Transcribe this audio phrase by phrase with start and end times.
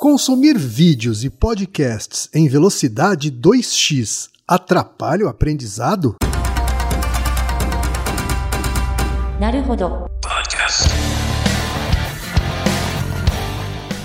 [0.00, 6.16] Consumir vídeos e podcasts em velocidade 2x atrapalha o aprendizado?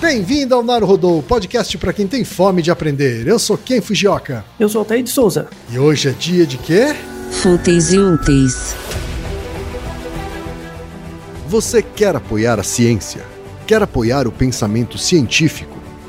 [0.02, 3.26] Bem-vindo ao Naruhodô, podcast para quem tem fome de aprender.
[3.26, 4.44] Eu sou Ken Fujioka.
[4.60, 5.48] Eu sou Altair de Souza.
[5.72, 6.94] E hoje é dia de quê?
[7.32, 8.76] Fúteis e úteis.
[11.48, 13.26] Você quer apoiar a ciência?
[13.66, 15.75] Quer apoiar o pensamento científico?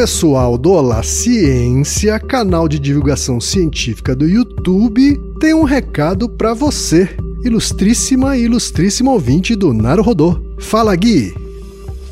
[0.00, 7.06] Pessoal do Olá Ciência, canal de divulgação científica do YouTube, tem um recado para você,
[7.44, 10.40] ilustríssima e ilustríssimo ouvinte do Naruhodô.
[10.58, 11.34] Fala, Gui!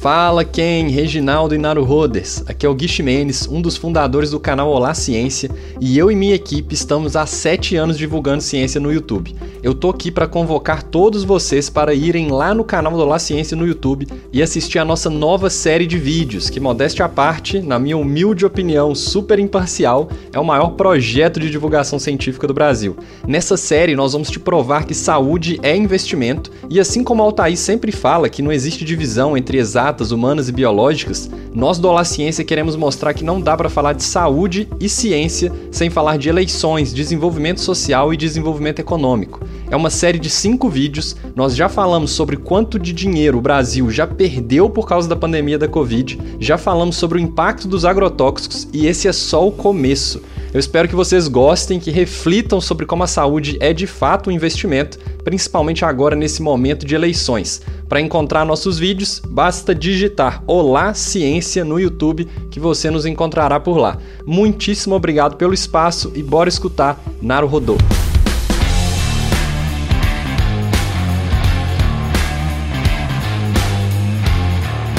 [0.01, 2.45] Fala Ken, Reginaldo e Naruhoders.
[2.47, 5.51] Aqui é o Gui Ximenes, um dos fundadores do canal Olá Ciência,
[5.81, 9.35] e eu e minha equipe estamos há 7 anos divulgando ciência no YouTube.
[9.61, 13.57] Eu tô aqui para convocar todos vocês para irem lá no canal do Olá Ciência
[13.57, 17.77] no YouTube e assistir a nossa nova série de vídeos, que modéstia à parte, na
[17.77, 22.97] minha humilde opinião super imparcial, é o maior projeto de divulgação científica do Brasil.
[23.27, 27.91] Nessa série nós vamos te provar que saúde é investimento, e assim como Altair sempre
[27.91, 32.45] fala que não existe divisão entre exatos exatas, humanas e biológicas, nós do Olá Ciência
[32.45, 36.93] queremos mostrar que não dá para falar de saúde e ciência sem falar de eleições,
[36.93, 39.41] desenvolvimento social e desenvolvimento econômico.
[39.71, 43.91] É uma série de cinco vídeos, nós já falamos sobre quanto de dinheiro o Brasil
[43.91, 48.67] já perdeu por causa da pandemia da Covid, já falamos sobre o impacto dos agrotóxicos
[48.73, 50.23] e esse é só o começo.
[50.55, 54.33] Eu espero que vocês gostem, que reflitam sobre como a saúde é de fato um
[54.33, 57.61] investimento, principalmente agora nesse momento de eleições.
[57.87, 63.77] Para encontrar nossos vídeos, basta digitar Olá Ciência no YouTube que você nos encontrará por
[63.77, 63.99] lá.
[64.25, 67.77] Muitíssimo obrigado pelo espaço e bora escutar Naru Rodô.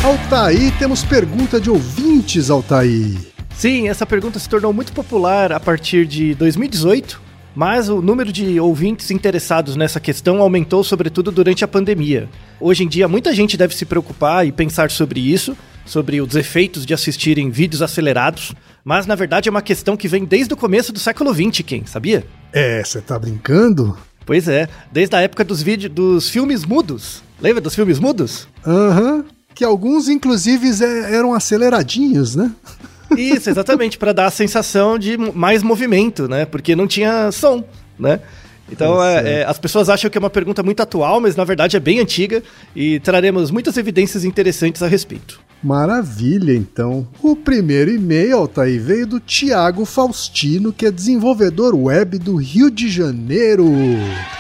[0.02, 3.18] Altaí, temos pergunta de ouvintes, Altaí.
[3.54, 7.22] Sim, essa pergunta se tornou muito popular a partir de 2018,
[7.54, 12.30] mas o número de ouvintes interessados nessa questão aumentou sobretudo durante a pandemia.
[12.62, 15.56] Hoje em dia, muita gente deve se preocupar e pensar sobre isso,
[15.86, 18.56] sobre os efeitos de assistirem vídeos acelerados,
[18.86, 21.86] mas na verdade é uma questão que vem desde o começo do século XX, quem
[21.86, 22.26] sabia?
[22.54, 23.98] É, você tá brincando?
[24.26, 27.22] Pois é, desde a época dos vídeos dos filmes mudos.
[27.42, 28.47] Lembra dos filmes mudos?
[28.66, 29.16] Aham.
[29.16, 29.39] Uhum.
[29.59, 30.70] Que alguns, inclusive,
[31.11, 32.50] eram aceleradinhos, né?
[33.17, 36.46] Isso, exatamente, para dar a sensação de mais movimento, né?
[36.46, 37.61] Porque não tinha som,
[38.00, 38.22] né?
[38.72, 41.76] Então, é, é, as pessoas acham que é uma pergunta muito atual, mas na verdade
[41.76, 42.44] é bem antiga
[42.76, 45.40] e traremos muitas evidências interessantes a respeito.
[45.62, 47.08] Maravilha, então.
[47.22, 52.90] O primeiro e-mail, Altair, veio do Tiago Faustino, que é desenvolvedor web do Rio de
[52.90, 53.66] Janeiro.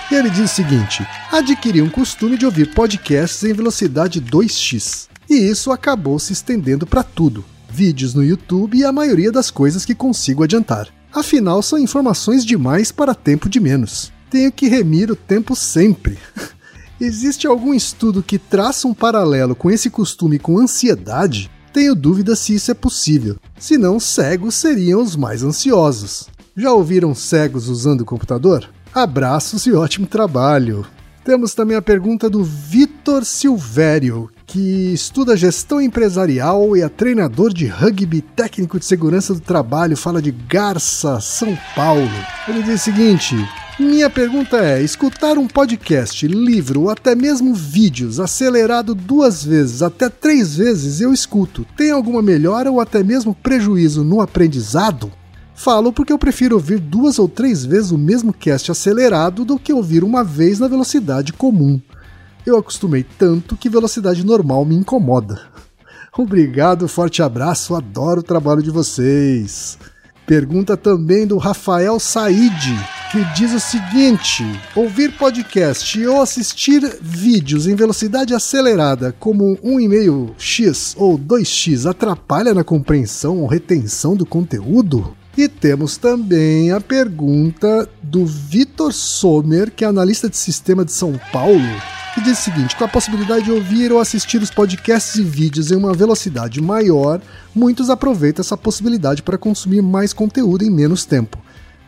[0.09, 5.09] E ele diz o seguinte: adquiri um costume de ouvir podcasts em velocidade 2x.
[5.29, 9.85] E isso acabou se estendendo para tudo vídeos no YouTube e a maioria das coisas
[9.85, 10.87] que consigo adiantar.
[11.13, 14.11] Afinal, são informações demais para tempo de menos.
[14.29, 16.17] Tenho que remir o tempo sempre.
[17.01, 21.49] Existe algum estudo que traça um paralelo com esse costume com ansiedade?
[21.71, 23.37] Tenho dúvida se isso é possível.
[23.57, 26.27] Senão, cegos seriam os mais ansiosos.
[26.55, 28.69] Já ouviram cegos usando o computador?
[28.93, 30.85] Abraços e ótimo trabalho!
[31.23, 37.67] Temos também a pergunta do Vitor Silvério, que estuda gestão empresarial e é treinador de
[37.67, 42.09] rugby técnico de segurança do trabalho, fala de Garça, São Paulo.
[42.47, 43.35] Ele diz o seguinte:
[43.79, 50.09] minha pergunta é: escutar um podcast, livro ou até mesmo vídeos acelerado duas vezes, até
[50.09, 55.11] três vezes eu escuto, tem alguma melhora ou até mesmo prejuízo no aprendizado?
[55.55, 59.73] Falo porque eu prefiro ouvir duas ou três vezes o mesmo cast acelerado do que
[59.73, 61.81] ouvir uma vez na velocidade comum.
[62.45, 65.41] Eu acostumei tanto que velocidade normal me incomoda.
[66.17, 69.77] Obrigado, forte abraço, adoro o trabalho de vocês.
[70.29, 72.61] Pergunta também do Rafael Said,
[73.11, 74.43] que diz o seguinte:
[74.75, 83.39] ouvir podcast ou assistir vídeos em velocidade acelerada, como 1,5x ou 2x, atrapalha na compreensão
[83.39, 85.17] ou retenção do conteúdo?
[85.35, 91.19] E temos também a pergunta do Vitor Sommer, que é analista de sistema de São
[91.33, 91.57] Paulo,
[92.13, 95.71] que diz o seguinte: com a possibilidade de ouvir ou assistir os podcasts e vídeos
[95.71, 97.21] em uma velocidade maior,
[97.53, 101.37] muitos aproveitam essa possibilidade para consumir mais conteúdo em menos tempo.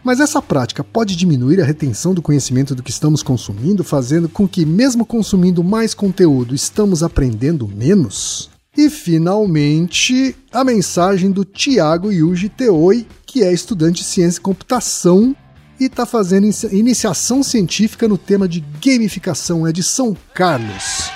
[0.04, 4.48] Mas essa prática pode diminuir a retenção do conhecimento do que estamos consumindo, fazendo com
[4.48, 8.50] que, mesmo consumindo mais conteúdo, estamos aprendendo menos?
[8.76, 15.36] E finalmente, a mensagem do Tiago Yuji Teoi, que é estudante de ciência e computação
[15.82, 21.10] e está fazendo iniciação científica no tema de gamificação, é de São Carlos.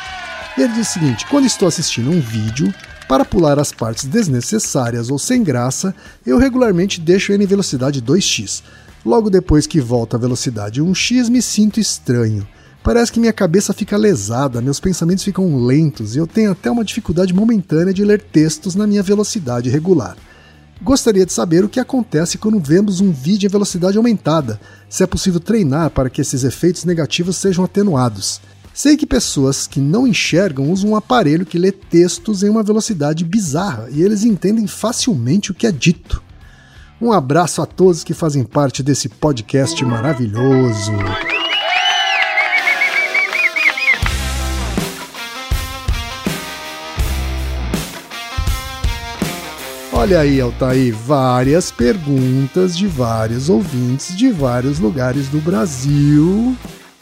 [0.58, 2.74] Ele diz o seguinte: quando estou assistindo um vídeo,
[3.08, 5.94] para pular as partes desnecessárias ou sem graça,
[6.26, 8.64] eu regularmente deixo ele em velocidade 2x.
[9.06, 12.48] Logo depois que volta à velocidade 1x, me sinto estranho.
[12.84, 16.84] Parece que minha cabeça fica lesada, meus pensamentos ficam lentos e eu tenho até uma
[16.84, 20.18] dificuldade momentânea de ler textos na minha velocidade regular.
[20.82, 25.08] Gostaria de saber o que acontece quando vemos um vídeo em velocidade aumentada, se é
[25.08, 28.42] possível treinar para que esses efeitos negativos sejam atenuados.
[28.74, 33.24] Sei que pessoas que não enxergam usam um aparelho que lê textos em uma velocidade
[33.24, 36.22] bizarra e eles entendem facilmente o que é dito.
[37.02, 40.92] Um abraço a todos que fazem parte desse podcast maravilhoso.
[50.06, 56.56] Olha aí, Altair, várias perguntas de vários ouvintes de vários lugares do Brasil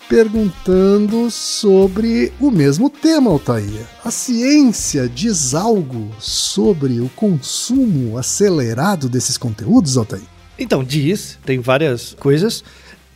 [0.07, 3.85] perguntando sobre o mesmo tema, Altair.
[4.05, 10.23] A ciência diz algo sobre o consumo acelerado desses conteúdos, Altair?
[10.57, 12.63] Então, diz, tem várias coisas.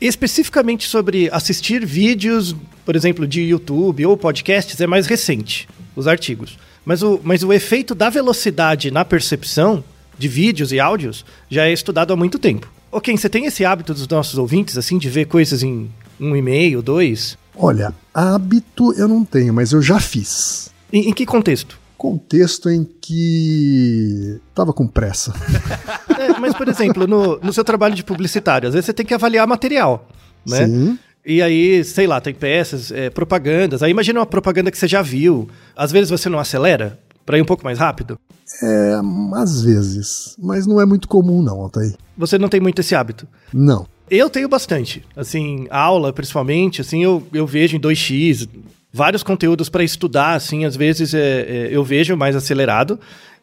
[0.02, 2.54] Especificamente sobre assistir vídeos,
[2.84, 6.58] por exemplo, de YouTube ou podcasts, é mais recente, os artigos.
[6.88, 9.84] Mas o, mas o efeito da velocidade na percepção
[10.18, 12.72] de vídeos e áudios já é estudado há muito tempo.
[12.90, 16.82] Ok, você tem esse hábito dos nossos ouvintes, assim, de ver coisas em um e-mail,
[16.82, 17.38] dois?
[17.54, 20.72] Olha, hábito eu não tenho, mas eu já fiz.
[20.92, 21.78] Em, em que contexto?
[21.98, 25.34] Contexto em que tava com pressa.
[26.18, 29.14] é, mas, por exemplo, no, no seu trabalho de publicitário, às vezes você tem que
[29.14, 30.08] avaliar material,
[30.46, 30.66] né?
[30.66, 30.98] Sim.
[31.28, 33.84] E aí, sei lá, tem peças, é, propagandas.
[33.84, 35.50] Aí imagina uma propaganda que você já viu.
[35.76, 38.18] Às vezes você não acelera para ir um pouco mais rápido?
[38.64, 38.94] É,
[39.36, 40.38] às vezes.
[40.42, 41.96] Mas não é muito comum, não, Altair.
[42.18, 43.28] Você não tem muito esse hábito?
[43.54, 43.86] Não.
[44.10, 45.06] Eu tenho bastante.
[45.18, 48.48] Assim, aula, principalmente, assim, eu, eu vejo em 2x,
[48.94, 52.98] vários conteúdos para estudar, assim, às vezes é, é, eu vejo mais acelerado.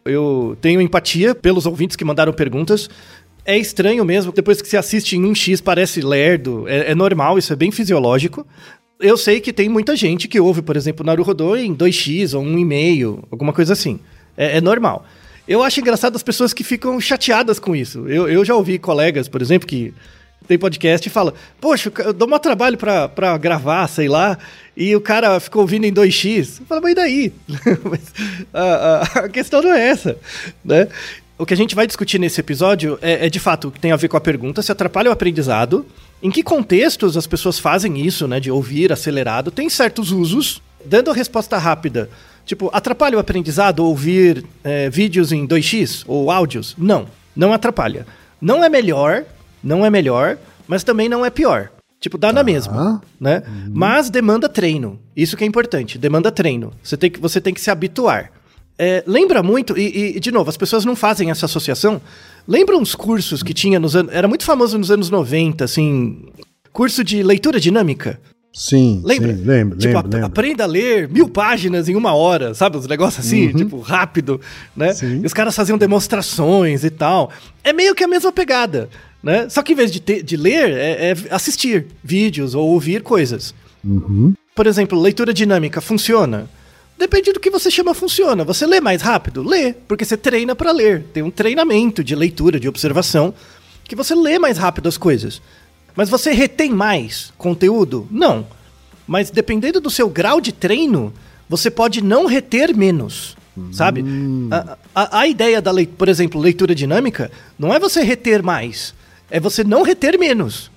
[0.06, 2.88] Eu tenho empatia pelos ouvintes que mandaram perguntas.
[3.44, 7.52] É estranho mesmo, depois que você assiste em 1x parece lerdo, é, é normal, isso
[7.52, 8.46] é bem fisiológico.
[8.98, 13.24] Eu sei que tem muita gente que ouve, por exemplo, Naruhodô em 2x ou 1,5,
[13.30, 14.00] alguma coisa assim.
[14.36, 15.04] É, é, normal.
[15.46, 18.08] Eu acho engraçado as pessoas que ficam chateadas com isso.
[18.08, 19.92] Eu, eu já ouvi colegas, por exemplo, que
[20.46, 24.38] tem podcast e fala: Poxa, eu dou um trabalho pra, pra gravar, sei lá,
[24.76, 26.62] e o cara ficou ouvindo em 2x.
[26.66, 27.32] Fala, mas e daí?
[27.84, 28.00] mas,
[28.52, 30.16] a, a, a, questão não é essa,
[30.64, 30.88] né?
[31.36, 33.90] O que a gente vai discutir nesse episódio é, é de fato o que tem
[33.90, 35.84] a ver com a pergunta se atrapalha o aprendizado,
[36.22, 41.10] em que contextos as pessoas fazem isso, né, de ouvir acelerado, tem certos usos, dando
[41.10, 42.08] a resposta rápida.
[42.46, 46.74] Tipo, atrapalha o aprendizado ouvir é, vídeos em 2x ou áudios?
[46.78, 48.06] Não, não atrapalha.
[48.40, 49.24] Não é melhor,
[49.62, 50.38] não é melhor,
[50.68, 51.70] mas também não é pior.
[51.98, 52.34] Tipo, dá tá.
[52.34, 53.42] na mesma, né?
[53.46, 53.72] Uhum.
[53.72, 55.00] Mas demanda treino.
[55.16, 56.72] Isso que é importante, demanda treino.
[56.82, 58.30] Você tem que, você tem que se habituar.
[58.78, 62.00] É, lembra muito, e, e, de novo, as pessoas não fazem essa associação.
[62.46, 64.12] Lembra uns cursos que tinha nos anos.
[64.12, 66.22] Era muito famoso nos anos 90, assim.
[66.72, 68.20] Curso de leitura dinâmica.
[68.52, 69.34] Sim, Lembra?
[69.34, 70.26] sim, lembro, Tipo, lembro, lembro.
[70.26, 72.76] aprenda a ler mil páginas em uma hora, sabe?
[72.76, 74.40] Os negócios assim, tipo, rápido,
[74.76, 74.88] né?
[74.90, 74.94] Uhum.
[74.94, 75.20] Sim.
[75.22, 77.30] E os caras faziam demonstrações e tal.
[77.64, 78.88] É meio que a mesma pegada,
[79.20, 79.48] né?
[79.48, 83.52] Só que em vez de, ter- de ler, é, é assistir vídeos ou ouvir coisas.
[83.84, 84.34] Uhum.
[84.54, 86.48] Por exemplo, leitura dinâmica funciona?
[87.04, 88.44] Depende do que você chama funciona.
[88.44, 89.42] Você lê mais rápido?
[89.42, 91.04] Lê, porque você treina para ler.
[91.12, 93.34] Tem um treinamento de leitura, de observação,
[93.84, 95.42] que você lê mais rápido as coisas.
[95.94, 98.08] Mas você retém mais conteúdo?
[98.10, 98.46] Não.
[99.06, 101.12] Mas dependendo do seu grau de treino,
[101.46, 103.36] você pode não reter menos.
[103.70, 104.02] Sabe?
[104.50, 108.94] A, a- a ideia da leitura, por exemplo, leitura dinâmica, não é você reter mais,
[109.30, 110.70] é você não reter menos.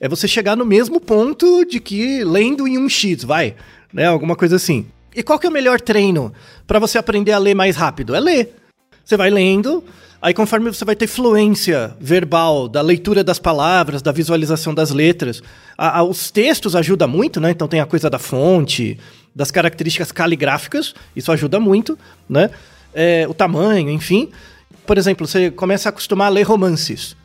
[0.00, 3.54] É você chegar no mesmo ponto de que lendo em um X, vai,
[3.92, 4.06] né?
[4.06, 4.86] Alguma coisa assim.
[5.18, 6.32] E qual que é o melhor treino
[6.64, 8.14] para você aprender a ler mais rápido?
[8.14, 8.54] É ler.
[9.04, 9.82] Você vai lendo,
[10.22, 15.42] aí conforme você vai ter fluência verbal, da leitura das palavras, da visualização das letras,
[15.76, 17.50] a- a- os textos ajudam muito, né?
[17.50, 18.96] Então tem a coisa da fonte,
[19.34, 21.98] das características caligráficas, isso ajuda muito,
[22.28, 22.48] né?
[22.94, 24.28] É, o tamanho, enfim.
[24.86, 27.16] Por exemplo, você começa a acostumar a ler romances.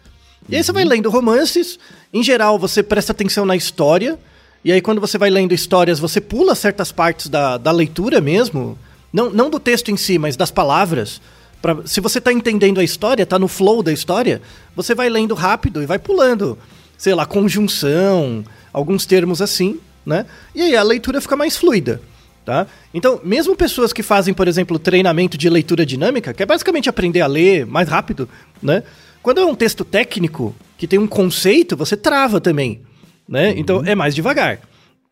[0.50, 1.78] E aí você vai lendo romances,
[2.12, 4.18] em geral você presta atenção na história,
[4.64, 8.78] e aí quando você vai lendo histórias, você pula certas partes da, da leitura mesmo,
[9.12, 11.22] não, não do texto em si, mas das palavras.
[11.62, 14.42] Pra, se você tá entendendo a história, tá no flow da história,
[14.76, 16.58] você vai lendo rápido e vai pulando,
[16.98, 20.26] sei lá, conjunção, alguns termos assim, né?
[20.54, 22.02] E aí a leitura fica mais fluida.
[22.46, 22.68] Tá?
[22.94, 27.22] Então, mesmo pessoas que fazem, por exemplo, treinamento de leitura dinâmica, que é basicamente aprender
[27.22, 28.28] a ler mais rápido,
[28.62, 28.84] né?
[29.22, 32.82] Quando é um texto técnico que tem um conceito, você trava também,
[33.28, 33.54] né?
[33.58, 34.60] Então é mais devagar,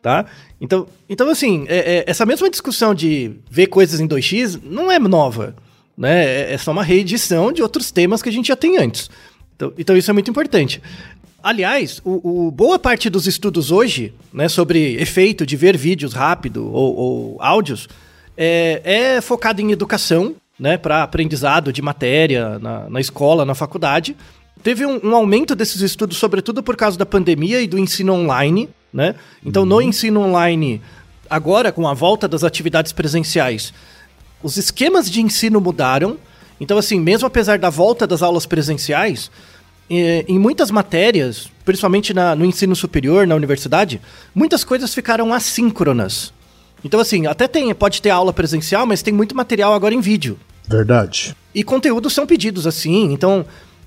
[0.00, 0.26] tá?
[0.60, 4.98] Então, então assim, é- é- essa mesma discussão de ver coisas em 2x não é
[4.98, 5.54] nova,
[5.96, 6.24] né?
[6.24, 9.10] É, é só uma reedição de outros temas que a gente já tem antes.
[9.56, 10.80] Então, então isso é muito importante.
[11.42, 16.72] Aliás, o, o- boa parte dos estudos hoje, né, sobre efeito de ver vídeos rápido
[16.72, 17.88] ou, ou áudios,
[18.36, 18.80] é,
[19.16, 24.16] é focado em educação, né, para aprendizado de matéria na, na escola, na faculdade.
[24.62, 28.68] Teve um, um aumento desses estudos, sobretudo por causa da pandemia e do ensino online,
[28.92, 29.14] né?
[29.44, 30.80] Então, no ensino online,
[31.28, 33.72] agora com a volta das atividades presenciais,
[34.42, 36.16] os esquemas de ensino mudaram.
[36.60, 39.30] Então, assim, mesmo apesar da volta das aulas presenciais,
[39.90, 44.00] eh, em muitas matérias, principalmente na- no ensino superior, na universidade,
[44.32, 46.32] muitas coisas ficaram assíncronas.
[46.84, 50.38] Então, assim, até tem, pode ter aula presencial, mas tem muito material agora em vídeo.
[50.68, 51.36] Verdade.
[51.54, 53.44] E conteúdos são pedidos assim, então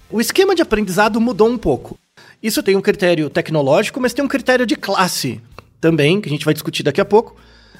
[0.10, 1.98] o esquema de aprendizado mudou um pouco.
[2.42, 5.42] Isso tem um critério tecnológico, mas tem um critério de classe
[5.82, 7.36] também, que a gente vai discutir daqui a pouco.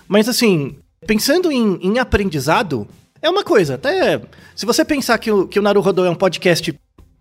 [0.08, 2.88] Mas assim, pensando em, em aprendizado,
[3.22, 4.22] é uma coisa, até
[4.56, 6.74] se você pensar que o, que o Naruhodo é um podcast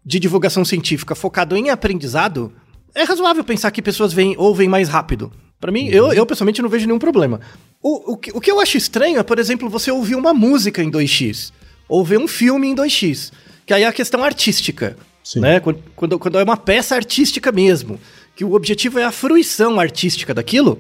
[0.05, 2.53] de divulgação científica focado em aprendizado,
[2.95, 5.33] é razoável pensar que pessoas veem, ouvem mais rápido.
[5.61, 7.41] Pra mim, eu, eu pessoalmente não vejo nenhum problema.
[7.83, 10.83] O, o, que, o que eu acho estranho é, por exemplo, você ouvir uma música
[10.83, 11.53] em 2x,
[11.89, 13.33] ou ver um filme em 2x,
[13.67, 15.41] que aí é a questão artística, Sim.
[15.41, 15.61] né?
[15.61, 17.99] Quando, quando, quando é uma peça artística mesmo,
[18.37, 20.79] que o objetivo é a fruição artística daquilo,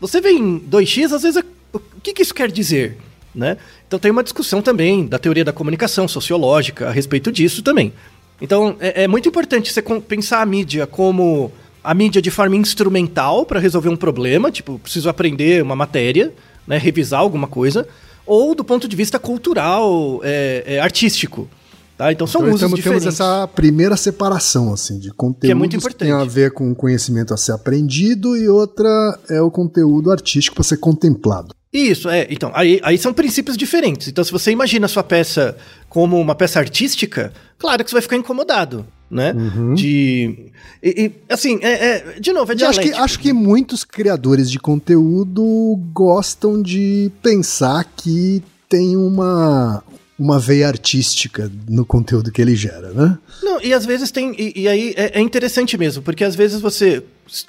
[0.00, 1.42] você vê em 2x, às vezes,
[1.72, 2.96] o que, que isso quer dizer?
[3.34, 3.56] Né?
[3.86, 7.92] Então tem uma discussão também da teoria da comunicação sociológica a respeito disso também.
[8.40, 13.46] Então é, é muito importante você pensar a mídia como a mídia de forma instrumental
[13.46, 16.32] para resolver um problema, tipo, preciso aprender uma matéria,
[16.66, 17.86] né, revisar alguma coisa,
[18.26, 21.48] ou do ponto de vista cultural, é, é, artístico.
[21.98, 22.12] Tá?
[22.12, 23.02] Então são Então, usos diferentes.
[23.02, 26.12] temos essa primeira separação, assim, de conteúdos Que é muito tem importante.
[26.12, 30.62] a ver com o conhecimento a ser aprendido e outra é o conteúdo artístico para
[30.64, 31.52] ser contemplado.
[31.72, 32.26] Isso, é.
[32.30, 34.06] Então, aí, aí são princípios diferentes.
[34.08, 35.56] Então, se você imagina a sua peça
[35.88, 39.34] como uma peça artística, claro que você vai ficar incomodado, né?
[39.74, 40.50] De.
[40.82, 41.72] E, e, assim, é,
[42.14, 43.04] é- de novo, é E acho que, dialético.
[43.04, 49.82] acho que muitos criadores de conteúdo gostam de pensar que tem uma,
[50.18, 53.16] uma veia artística no conteúdo que ele gera, né?
[53.42, 54.34] Não, e às vezes tem.
[54.36, 57.02] E, e aí é, é interessante mesmo, porque às vezes você.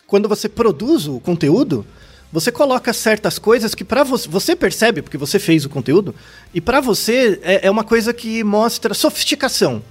[0.05, 1.85] Quando você produz o conteúdo,
[2.31, 4.29] você coloca certas coisas que para você.
[4.29, 6.13] Você percebe, porque você fez o conteúdo,
[6.53, 9.81] e para você é, é uma coisa que mostra sofisticação.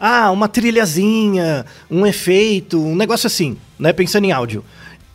[0.00, 3.92] Ah, uma trilhazinha, um efeito, um negócio assim, né?
[3.92, 4.64] Pensando em áudio.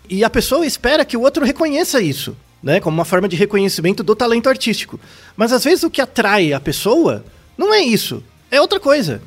[0.10, 2.80] E a pessoa espera que o outro reconheça isso, né?
[2.80, 5.00] Como uma forma de reconhecimento do talento artístico.
[5.36, 7.24] Mas às vezes o que atrai a pessoa
[7.58, 9.22] não é isso, é outra coisa.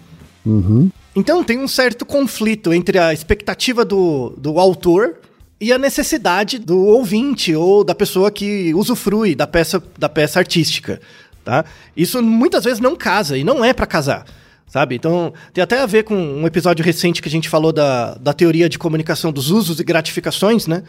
[1.14, 5.16] Então tem um certo conflito entre a expectativa do, do autor
[5.60, 11.00] e a necessidade do ouvinte ou da pessoa que usufrui da peça, da peça artística.
[11.44, 11.64] Tá?
[11.96, 14.24] Isso muitas vezes não casa e não é pra casar.
[14.66, 14.94] sabe?
[14.94, 18.32] Então, tem até a ver com um episódio recente que a gente falou da, da
[18.32, 20.82] teoria de comunicação dos usos e gratificações, né?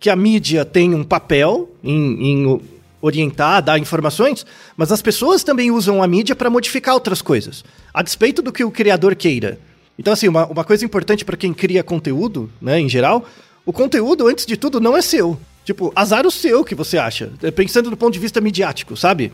[0.00, 2.60] Que a mídia tem um papel em, em
[3.00, 4.44] orientar, dar informações,
[4.76, 7.64] mas as pessoas também usam a mídia para modificar outras coisas,
[7.94, 9.58] a despeito do que o criador queira.
[9.98, 13.24] Então, assim, uma, uma coisa importante para quem cria conteúdo, né, em geral,
[13.64, 15.38] o conteúdo, antes de tudo, não é seu.
[15.64, 19.30] Tipo, azar o seu que você acha, pensando do ponto de vista midiático, sabe?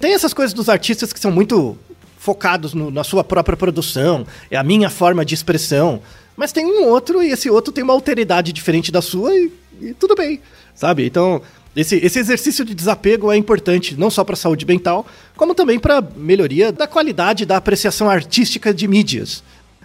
[0.00, 1.78] Tem essas coisas dos artistas que são muito
[2.18, 6.02] focados no, na sua própria produção, é a minha forma de expressão.
[6.38, 9.52] Mas tem um outro e esse outro tem uma alteridade diferente da sua e,
[9.82, 10.40] e tudo bem,
[10.72, 11.04] sabe?
[11.04, 11.42] Então,
[11.74, 15.04] esse, esse exercício de desapego é importante não só para a saúde mental,
[15.36, 19.42] como também para melhoria da qualidade da apreciação artística de mídias.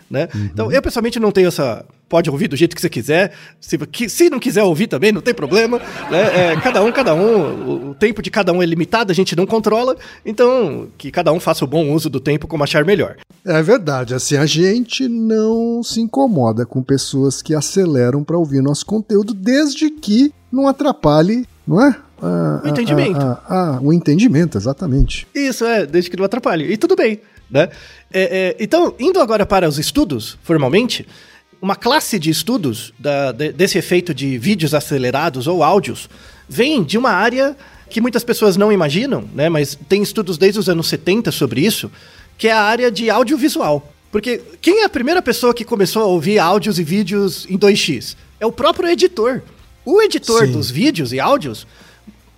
[0.08, 0.30] Né?
[0.34, 0.50] Uhum.
[0.54, 1.84] Então, eu pessoalmente não tenho essa.
[2.14, 3.32] Pode ouvir do jeito que você quiser.
[3.60, 5.82] Se, que, se não quiser ouvir também, não tem problema.
[6.12, 6.52] Né?
[6.52, 7.68] É, cada um, cada um.
[7.68, 9.98] O, o, tempo de cada um é limitado, a gente não controla.
[10.24, 13.16] Então, que cada um faça o bom uso do tempo como achar melhor.
[13.44, 14.14] É verdade.
[14.14, 19.90] Assim, a gente não se incomoda com pessoas que aceleram para ouvir nosso conteúdo, desde
[19.90, 21.96] que não atrapalhe, não é?
[22.22, 23.20] Ah, o entendimento.
[23.20, 25.28] Ah, ah, ah, o entendimento, exatamente.
[25.34, 26.72] Isso, é, desde que não atrapalhe.
[26.72, 27.20] E tudo bem.
[27.50, 27.70] Né?
[28.12, 31.08] É, é, então, indo agora para os estudos, formalmente,
[31.64, 36.10] uma classe de estudos da, de, desse efeito de vídeos acelerados ou áudios
[36.48, 37.56] vem de uma área
[37.90, 39.48] que muitas pessoas não imaginam, né?
[39.48, 41.90] mas tem estudos desde os anos 70 sobre isso,
[42.38, 43.94] que é a área de audiovisual.
[44.12, 48.18] Porque quem é a primeira pessoa que começou a ouvir áudios e vídeos em 2x?
[48.42, 49.42] É o próprio editor.
[49.86, 50.52] O editor Sim.
[50.52, 51.66] dos vídeos e áudios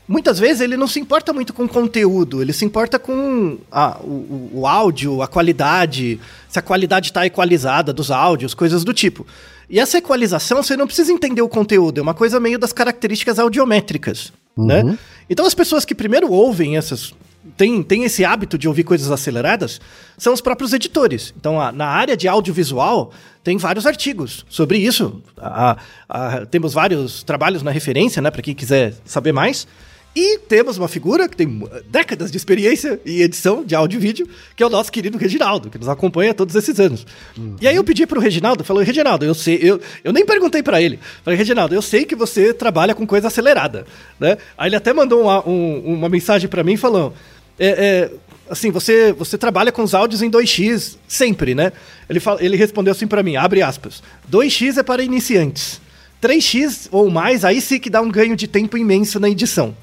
[0.07, 3.97] muitas vezes ele não se importa muito com o conteúdo, ele se importa com a,
[3.99, 9.25] o, o, áudio, a qualidade, se a qualidade está equalizada dos áudios, coisas do tipo.
[9.69, 13.39] E essa equalização, você não precisa entender o conteúdo, é uma coisa meio das características
[13.39, 14.65] audiométricas, uhum.
[14.65, 14.97] né?
[15.29, 17.13] Então as pessoas que primeiro ouvem essas...
[17.55, 19.79] Tem, tem esse hábito de ouvir coisas aceleradas,
[20.17, 21.31] são os próprios editores.
[21.39, 23.11] Então, a, na área de audiovisual,
[23.43, 25.21] tem vários artigos sobre isso.
[25.37, 25.77] A,
[26.09, 29.67] a, temos vários trabalhos na referência, né, para quem quiser saber mais.
[30.15, 34.29] E temos uma figura que tem décadas de experiência em edição de áudio e vídeo,
[34.55, 37.05] que é o nosso querido Reginaldo, que nos acompanha todos esses anos.
[37.37, 37.57] Uhum.
[37.59, 40.81] E aí eu pedi pro Reginaldo, falei, Reginaldo, eu sei, eu, eu nem perguntei para
[40.81, 41.01] ele.
[41.21, 43.85] Falei, Reginaldo, eu sei que você trabalha com coisa acelerada,
[44.17, 44.37] né?
[44.57, 47.11] Aí ele até mandou uma, um, uma mensagem para mim falando,
[47.59, 48.11] é, é,
[48.49, 51.73] assim, você, você trabalha com os áudios em 2x sempre, né?
[52.09, 55.81] Ele, fala, ele respondeu assim para mim, abre aspas, 2x é para iniciantes.
[56.23, 59.75] 3x ou mais, aí sim que dá um ganho de tempo imenso na edição.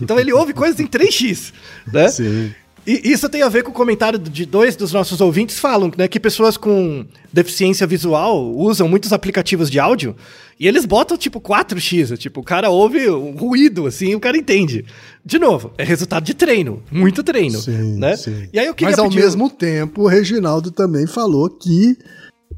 [0.00, 1.52] Então ele ouve coisas em 3x,
[1.92, 2.08] né?
[2.08, 2.52] Sim.
[2.86, 6.08] E isso tem a ver com o comentário de dois dos nossos ouvintes falam, né,
[6.08, 10.16] que pessoas com deficiência visual usam muitos aplicativos de áudio
[10.58, 14.84] e eles botam tipo 4x, tipo, o cara ouve um ruído assim, o cara entende.
[15.24, 18.16] De novo, é resultado de treino, muito treino, sim, né?
[18.16, 18.48] Sim.
[18.52, 21.96] E aí eu queria Mas ao mesmo tempo, o Reginaldo também falou que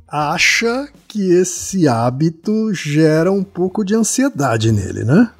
[0.09, 5.31] acha que esse hábito gera um pouco de ansiedade nele, né?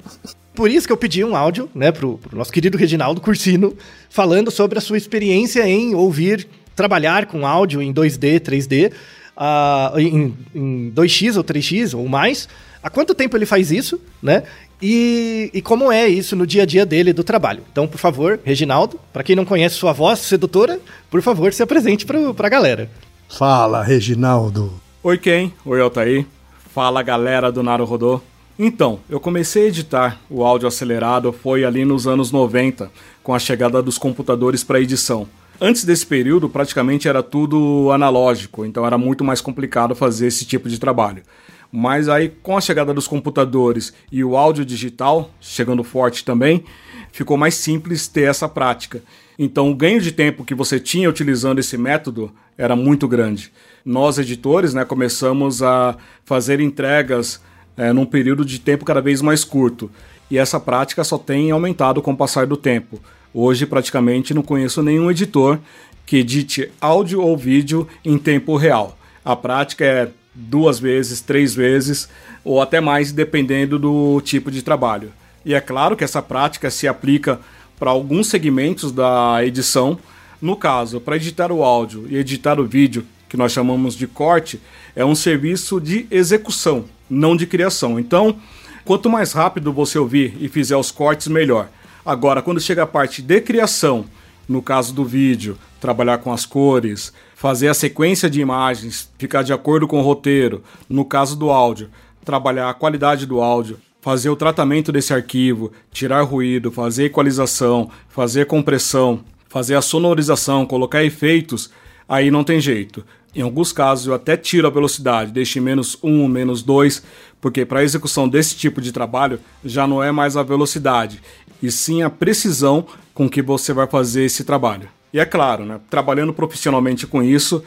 [0.55, 3.75] Por isso que eu pedi um áudio, né, pro, pro nosso querido Reginaldo Cursino,
[4.09, 8.91] falando sobre a sua experiência em ouvir, trabalhar com áudio em 2D, 3D,
[9.35, 12.47] uh, em, em 2x ou 3x ou mais.
[12.83, 14.43] Há quanto tempo ele faz isso, né?
[14.81, 17.63] E, e, como é isso no dia a dia dele do trabalho.
[17.71, 20.77] Então, por favor, Reginaldo, para quem não conhece sua voz sedutora,
[21.09, 22.89] por favor, se apresente para a galera.
[23.29, 24.73] Fala, Reginaldo.
[25.01, 25.53] Oi, quem?
[25.65, 26.25] Oi, Altair.
[26.73, 28.21] Fala, galera do Naru Rodô.
[28.57, 32.91] Então, eu comecei a editar o áudio acelerado foi ali nos anos 90,
[33.23, 35.27] com a chegada dos computadores para edição.
[35.59, 40.69] Antes desse período, praticamente era tudo analógico, então era muito mais complicado fazer esse tipo
[40.69, 41.23] de trabalho.
[41.71, 46.63] Mas aí, com a chegada dos computadores e o áudio digital chegando forte também,
[47.11, 49.01] ficou mais simples ter essa prática.
[49.39, 53.51] Então, o ganho de tempo que você tinha utilizando esse método era muito grande.
[53.83, 57.41] Nós, editores, né, começamos a fazer entregas
[57.77, 59.89] é, num período de tempo cada vez mais curto.
[60.29, 62.99] E essa prática só tem aumentado com o passar do tempo.
[63.33, 65.59] Hoje, praticamente, não conheço nenhum editor
[66.05, 68.97] que edite áudio ou vídeo em tempo real.
[69.23, 72.09] A prática é duas vezes, três vezes
[72.43, 75.11] ou até mais, dependendo do tipo de trabalho.
[75.45, 77.39] E é claro que essa prática se aplica
[77.79, 79.97] para alguns segmentos da edição.
[80.41, 84.59] No caso, para editar o áudio e editar o vídeo, que nós chamamos de corte,
[84.95, 87.99] é um serviço de execução não de criação.
[87.99, 88.35] Então,
[88.83, 91.69] quanto mais rápido você ouvir e fizer os cortes, melhor.
[92.05, 94.05] Agora, quando chega a parte de criação,
[94.47, 99.53] no caso do vídeo, trabalhar com as cores, fazer a sequência de imagens, ficar de
[99.53, 101.89] acordo com o roteiro, no caso do áudio,
[102.25, 108.45] trabalhar a qualidade do áudio, fazer o tratamento desse arquivo, tirar ruído, fazer equalização, fazer
[108.45, 111.69] compressão, fazer a sonorização, colocar efeitos,
[112.07, 113.05] aí não tem jeito.
[113.35, 117.03] Em alguns casos eu até tiro a velocidade, deixo em menos 1, menos 2,
[117.41, 121.21] porque para a execução desse tipo de trabalho já não é mais a velocidade,
[121.61, 124.87] e sim a precisão com que você vai fazer esse trabalho.
[125.11, 127.63] E é claro, né, trabalhando profissionalmente com isso,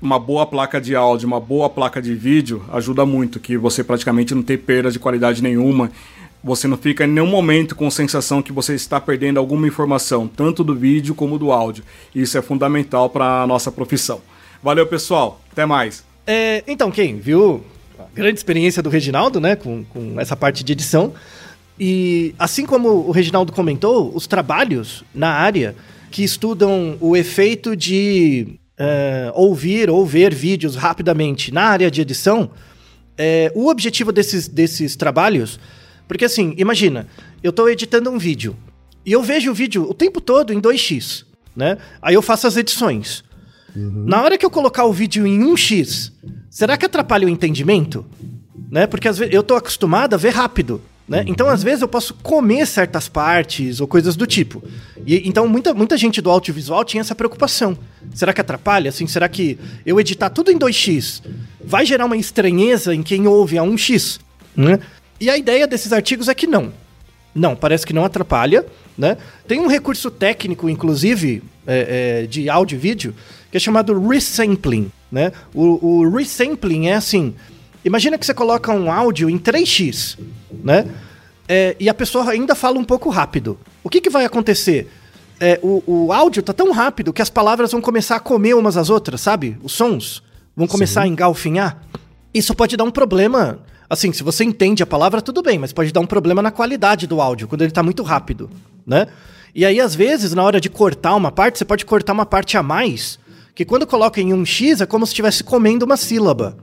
[0.00, 4.34] uma boa placa de áudio, uma boa placa de vídeo ajuda muito, que você praticamente
[4.34, 5.90] não tem perda de qualidade nenhuma.
[6.44, 10.28] Você não fica em nenhum momento com a sensação que você está perdendo alguma informação,
[10.28, 11.82] tanto do vídeo como do áudio.
[12.14, 14.20] Isso é fundamental para a nossa profissão.
[14.66, 15.40] Valeu, pessoal.
[15.52, 16.04] Até mais.
[16.26, 17.64] É, então, quem viu
[18.12, 21.14] grande experiência do Reginaldo, né, com, com essa parte de edição.
[21.78, 25.76] E assim como o Reginaldo comentou, os trabalhos na área
[26.10, 32.50] que estudam o efeito de é, ouvir ou ver vídeos rapidamente na área de edição,
[33.16, 35.60] é, o objetivo desses, desses trabalhos.
[36.08, 37.06] Porque assim, imagina,
[37.40, 38.56] eu estou editando um vídeo
[39.04, 41.24] e eu vejo o vídeo o tempo todo em 2x,
[41.54, 41.78] né?
[42.02, 43.22] Aí eu faço as edições.
[43.76, 44.04] Uhum.
[44.06, 46.12] Na hora que eu colocar o vídeo em 1x,
[46.48, 48.06] será que atrapalha o entendimento?
[48.70, 48.86] Né?
[48.86, 50.80] Porque às vezes eu tô acostumado a ver rápido.
[51.08, 51.20] Né?
[51.20, 51.24] Uhum.
[51.28, 54.62] Então, às vezes, eu posso comer certas partes ou coisas do tipo.
[55.06, 57.78] E, então, muita, muita gente do audiovisual tinha essa preocupação.
[58.12, 58.88] Será que atrapalha?
[58.88, 61.22] Assim, será que eu editar tudo em 2x
[61.64, 64.18] vai gerar uma estranheza em quem ouve a 1x?
[64.56, 64.80] Né?
[65.20, 66.72] E a ideia desses artigos é que não.
[67.34, 68.66] Não, parece que não atrapalha.
[68.98, 69.16] Né?
[69.46, 73.14] Tem um recurso técnico, inclusive, é, é, de áudio e vídeo,
[73.50, 74.90] que é chamado resampling.
[75.10, 75.32] Né?
[75.54, 77.34] O, o resampling é assim:
[77.84, 80.18] imagina que você coloca um áudio em 3x,
[80.62, 80.86] né?
[81.48, 83.58] É, e a pessoa ainda fala um pouco rápido.
[83.84, 84.90] O que, que vai acontecer?
[85.38, 88.76] É, o, o áudio tá tão rápido que as palavras vão começar a comer umas
[88.76, 89.56] às outras, sabe?
[89.62, 90.22] Os sons
[90.56, 91.08] vão começar Sim.
[91.08, 91.82] a engalfinhar.
[92.32, 93.60] Isso pode dar um problema.
[93.88, 97.06] Assim, se você entende a palavra, tudo bem, mas pode dar um problema na qualidade
[97.06, 98.50] do áudio, quando ele tá muito rápido,
[98.84, 99.06] né?
[99.54, 102.56] E aí, às vezes, na hora de cortar uma parte, você pode cortar uma parte
[102.56, 103.18] a mais,
[103.56, 106.58] que quando coloca em um X é como se estivesse comendo uma sílaba,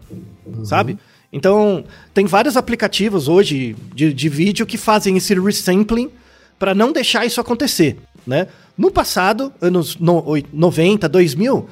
[0.46, 0.64] uhum.
[0.64, 1.00] sabe?
[1.32, 6.12] Então, tem vários aplicativos hoje de, de vídeo que fazem esse resampling
[6.60, 8.48] para não deixar isso acontecer, né?
[8.78, 11.68] No passado, anos no, 90, 2000,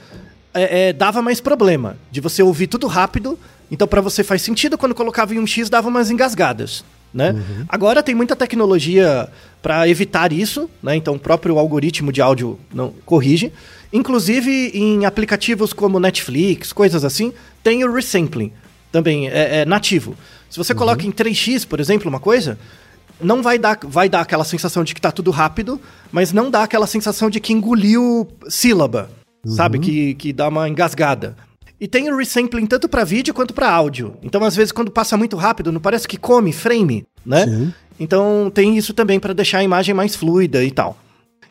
[0.55, 3.38] é, é, dava mais problema de você ouvir tudo rápido.
[3.69, 6.84] Então, para você faz sentido, quando colocava em um X, dava umas engasgadas.
[7.13, 7.31] Né?
[7.31, 7.65] Uhum.
[7.69, 9.29] Agora tem muita tecnologia
[9.62, 10.95] para evitar isso, né?
[10.95, 13.51] Então o próprio algoritmo de áudio não corrige.
[13.93, 18.51] Inclusive em aplicativos como Netflix, coisas assim, tem o resampling
[18.91, 20.15] também é, é nativo.
[20.49, 20.80] Se você uhum.
[20.80, 22.58] coloca em 3x, por exemplo, uma coisa,
[23.19, 25.80] não vai dar, vai dar aquela sensação de que tá tudo rápido,
[26.12, 29.10] mas não dá aquela sensação de que engoliu sílaba,
[29.45, 29.51] uhum.
[29.51, 29.80] sabe?
[29.80, 31.36] Que, que dá uma engasgada.
[31.80, 34.15] E tem o resampling tanto para vídeo quanto para áudio.
[34.21, 37.45] Então, às vezes, quando passa muito rápido, não parece que come frame, né?
[37.47, 37.73] Sim.
[37.99, 40.97] Então, tem isso também para deixar a imagem mais fluida e tal.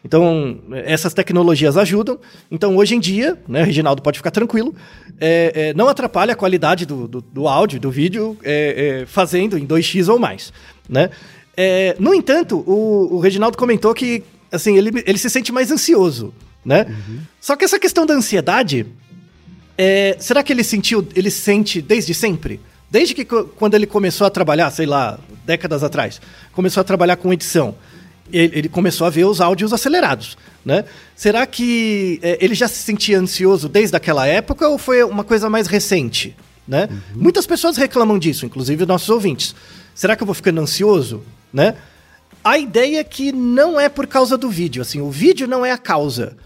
[0.05, 2.19] Então, essas tecnologias ajudam.
[2.51, 4.75] Então, hoje em dia, né, Reginaldo pode ficar tranquilo,
[5.21, 9.59] é, é, não atrapalha a qualidade do, do, do áudio, do vídeo, é, é fazendo
[9.59, 10.53] em 2x ou mais,
[10.89, 11.11] né?
[11.57, 16.33] É, no entanto, o, o, Reginaldo comentou que, assim, ele, ele se sente mais ansioso,
[16.65, 16.87] né?
[16.89, 17.19] Uhum.
[17.41, 18.87] Só que essa questão da ansiedade,
[19.77, 22.61] é, será que ele sentiu, ele sente desde sempre?
[22.91, 26.21] Desde que quando ele começou a trabalhar, sei lá, décadas atrás,
[26.53, 27.75] começou a trabalhar com edição,
[28.33, 30.85] ele, ele começou a ver os áudios acelerados, né?
[31.15, 35.49] Será que é, ele já se sentia ansioso desde aquela época ou foi uma coisa
[35.49, 36.89] mais recente, né?
[36.91, 37.23] Uhum.
[37.23, 39.55] Muitas pessoas reclamam disso, inclusive nossos ouvintes.
[39.95, 41.75] Será que eu vou ficando ansioso, né?
[42.43, 45.73] A ideia é que não é por causa do vídeo, assim, o vídeo não é
[45.73, 46.37] a causa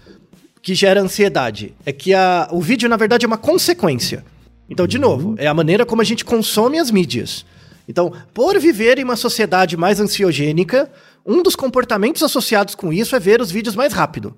[0.64, 1.74] que gera ansiedade.
[1.84, 4.24] É que a, o vídeo, na verdade, é uma consequência.
[4.68, 5.34] Então, de novo, uhum.
[5.38, 7.44] é a maneira como a gente consome as mídias.
[7.86, 10.90] Então, por viver em uma sociedade mais ansiogênica,
[11.26, 14.34] um dos comportamentos associados com isso é ver os vídeos mais rápido.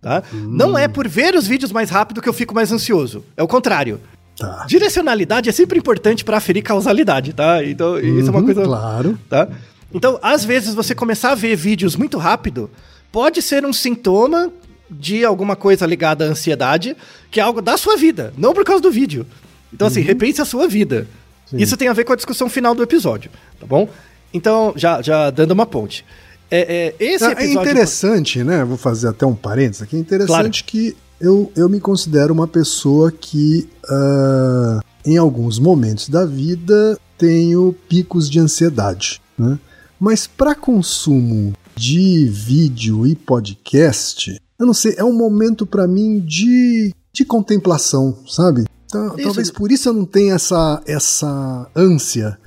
[0.00, 0.22] Tá?
[0.32, 0.48] Hum.
[0.50, 3.24] Não é por ver os vídeos mais rápido que eu fico mais ansioso.
[3.36, 4.00] É o contrário.
[4.36, 4.64] Tá.
[4.66, 7.62] Direcionalidade é sempre importante para aferir causalidade, tá?
[7.62, 8.62] Então, uhum, isso é uma uhum, coisa.
[8.62, 9.18] Claro.
[9.28, 9.48] Tá?
[9.92, 12.70] Então, às vezes, você começar a ver vídeos muito rápido
[13.12, 14.50] pode ser um sintoma
[14.90, 16.96] de alguma coisa ligada à ansiedade,
[17.30, 19.26] que é algo da sua vida, não por causa do vídeo.
[19.72, 20.06] Então, assim, uhum.
[20.06, 21.06] repense a sua vida.
[21.46, 21.58] Sim.
[21.58, 23.88] Isso tem a ver com a discussão final do episódio, tá bom?
[24.32, 26.04] Então, já, já dando uma ponte.
[26.50, 27.58] É, é, esse é, é episódio...
[27.58, 28.64] É interessante, né?
[28.64, 29.96] Vou fazer até um parênteses aqui.
[29.96, 30.66] É interessante claro.
[30.66, 37.74] que eu, eu me considero uma pessoa que, uh, em alguns momentos da vida, tenho
[37.88, 39.58] picos de ansiedade, né?
[39.98, 46.20] Mas para consumo de vídeo e podcast, eu não sei, é um momento para mim
[46.20, 48.64] de, de contemplação, sabe?
[48.86, 52.38] Então, talvez por isso eu não tenha essa, essa ânsia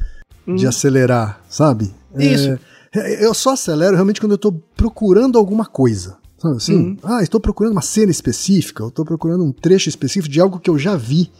[0.47, 0.55] hum.
[0.55, 1.93] de acelerar, sabe?
[2.17, 2.59] Isso.
[2.95, 6.17] É, eu só acelero realmente quando eu tô procurando alguma coisa.
[6.37, 6.75] Sabe assim?
[6.75, 6.97] Uhum.
[7.03, 10.69] Ah, estou procurando uma cena específica, eu estou procurando um trecho específico de algo que
[10.69, 11.31] eu já vi.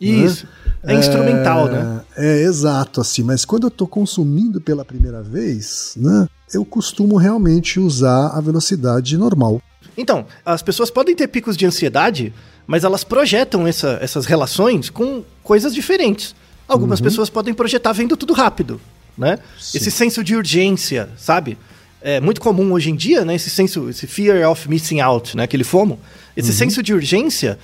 [0.00, 0.08] Né?
[0.08, 0.46] Isso.
[0.82, 0.94] Né?
[0.94, 2.00] É, instrumental, né?
[2.16, 3.22] É, exato, assim.
[3.22, 6.26] Mas quando eu estou consumindo pela primeira vez, né?
[6.52, 9.62] Eu costumo realmente usar a velocidade normal.
[9.96, 12.32] Então, as pessoas podem ter picos de ansiedade,
[12.66, 16.34] mas elas projetam essa, essas relações com coisas diferentes.
[16.70, 17.04] Algumas uhum.
[17.04, 18.80] pessoas podem projetar vendo tudo rápido,
[19.18, 19.40] né?
[19.58, 19.78] Sim.
[19.78, 21.58] Esse senso de urgência, sabe?
[22.00, 23.34] É muito comum hoje em dia, né?
[23.34, 25.42] Esse senso, esse fear of missing out, né?
[25.42, 25.98] Aquele FOMO.
[26.36, 26.56] Esse uhum.
[26.56, 27.58] senso de urgência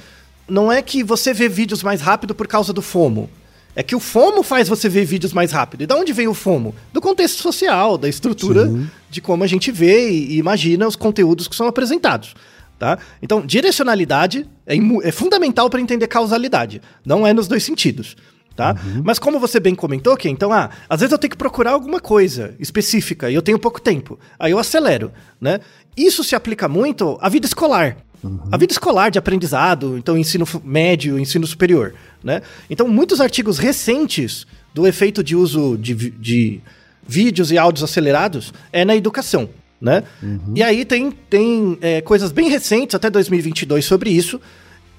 [0.49, 3.31] não é que você vê vídeos mais rápido por causa do FOMO.
[3.77, 5.83] É que o FOMO faz você ver vídeos mais rápido.
[5.83, 6.75] E da onde vem o FOMO?
[6.92, 8.90] Do contexto social, da estrutura Sim.
[9.09, 12.35] de como a gente vê e imagina os conteúdos que são apresentados.
[12.77, 12.99] Tá?
[13.23, 16.83] Então, direcionalidade é, é fundamental para entender causalidade.
[17.05, 18.16] Não é nos dois sentidos.
[18.57, 18.75] Tá?
[18.83, 19.03] Uhum.
[19.05, 22.01] Mas como você bem comentou, que então, ah, às vezes eu tenho que procurar alguma
[22.01, 24.19] coisa específica e eu tenho pouco tempo.
[24.38, 25.61] Aí eu acelero, né?
[25.95, 27.99] Isso se aplica muito à vida escolar.
[28.25, 28.40] Uhum.
[28.51, 32.40] A vida escolar de aprendizado, então ensino médio, ensino superior, né?
[32.71, 36.61] Então, muitos artigos recentes do efeito de uso de, de
[37.07, 39.49] vídeos e áudios acelerados é na educação,
[39.81, 40.03] né?
[40.23, 40.55] Uhum.
[40.55, 44.40] E aí tem, tem é, coisas bem recentes, até 2022, sobre isso.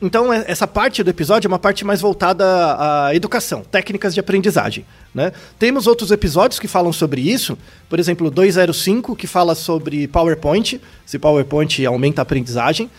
[0.01, 4.19] Então, é, essa parte do episódio é uma parte mais voltada à educação, técnicas de
[4.19, 4.85] aprendizagem.
[5.13, 5.31] Né?
[5.57, 7.57] Temos outros episódios que falam sobre isso,
[7.89, 12.89] por exemplo, 205, que fala sobre PowerPoint, se PowerPoint aumenta a aprendizagem.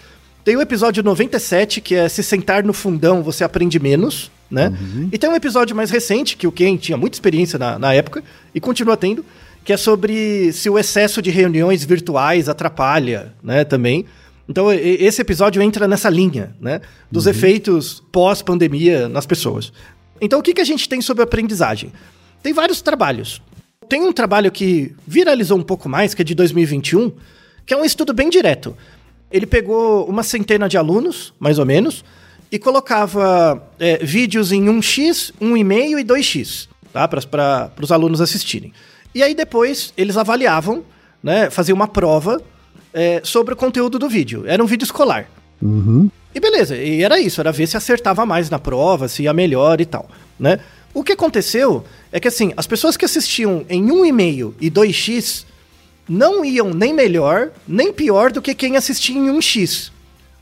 [0.45, 4.31] Tem o episódio 97, que é Se Sentar no Fundão Você Aprende Menos.
[4.51, 4.69] Né?
[4.69, 5.09] Uhum.
[5.13, 8.25] E tem um episódio mais recente, que o Ken tinha muita experiência na, na época,
[8.55, 9.25] e continua tendo,
[9.63, 14.07] que é sobre se o excesso de reuniões virtuais atrapalha né, também.
[14.49, 16.81] Então, esse episódio entra nessa linha, né?
[17.11, 17.33] Dos uhum.
[17.33, 19.73] efeitos pós-pandemia nas pessoas.
[20.21, 21.93] Então, o que, que a gente tem sobre aprendizagem?
[22.43, 23.43] Tem vários trabalhos.
[23.89, 27.13] Tem um trabalho que viralizou um pouco mais, que é de 2021,
[27.67, 28.75] que é um estudo bem direto.
[29.31, 32.03] Ele pegou uma centena de alunos, mais ou menos,
[32.51, 37.07] e colocava é, vídeos em 1x, 1,5 e 2x, tá?
[37.07, 38.73] Para os alunos assistirem.
[39.15, 40.85] E aí depois eles avaliavam,
[41.23, 41.51] né?
[41.51, 42.43] Faziam uma prova
[42.93, 44.45] é, sobre o conteúdo do vídeo.
[44.47, 45.29] Era um vídeo escolar.
[45.61, 46.11] Uhum.
[46.35, 49.81] E beleza, e era isso, era ver se acertava mais na prova, se ia melhor
[49.81, 50.61] e tal, né?
[50.95, 55.45] O que aconteceu é que assim, as pessoas que assistiam em 1,5 e 2x
[56.09, 59.91] não iam nem melhor, nem pior do que quem assistia em 1x.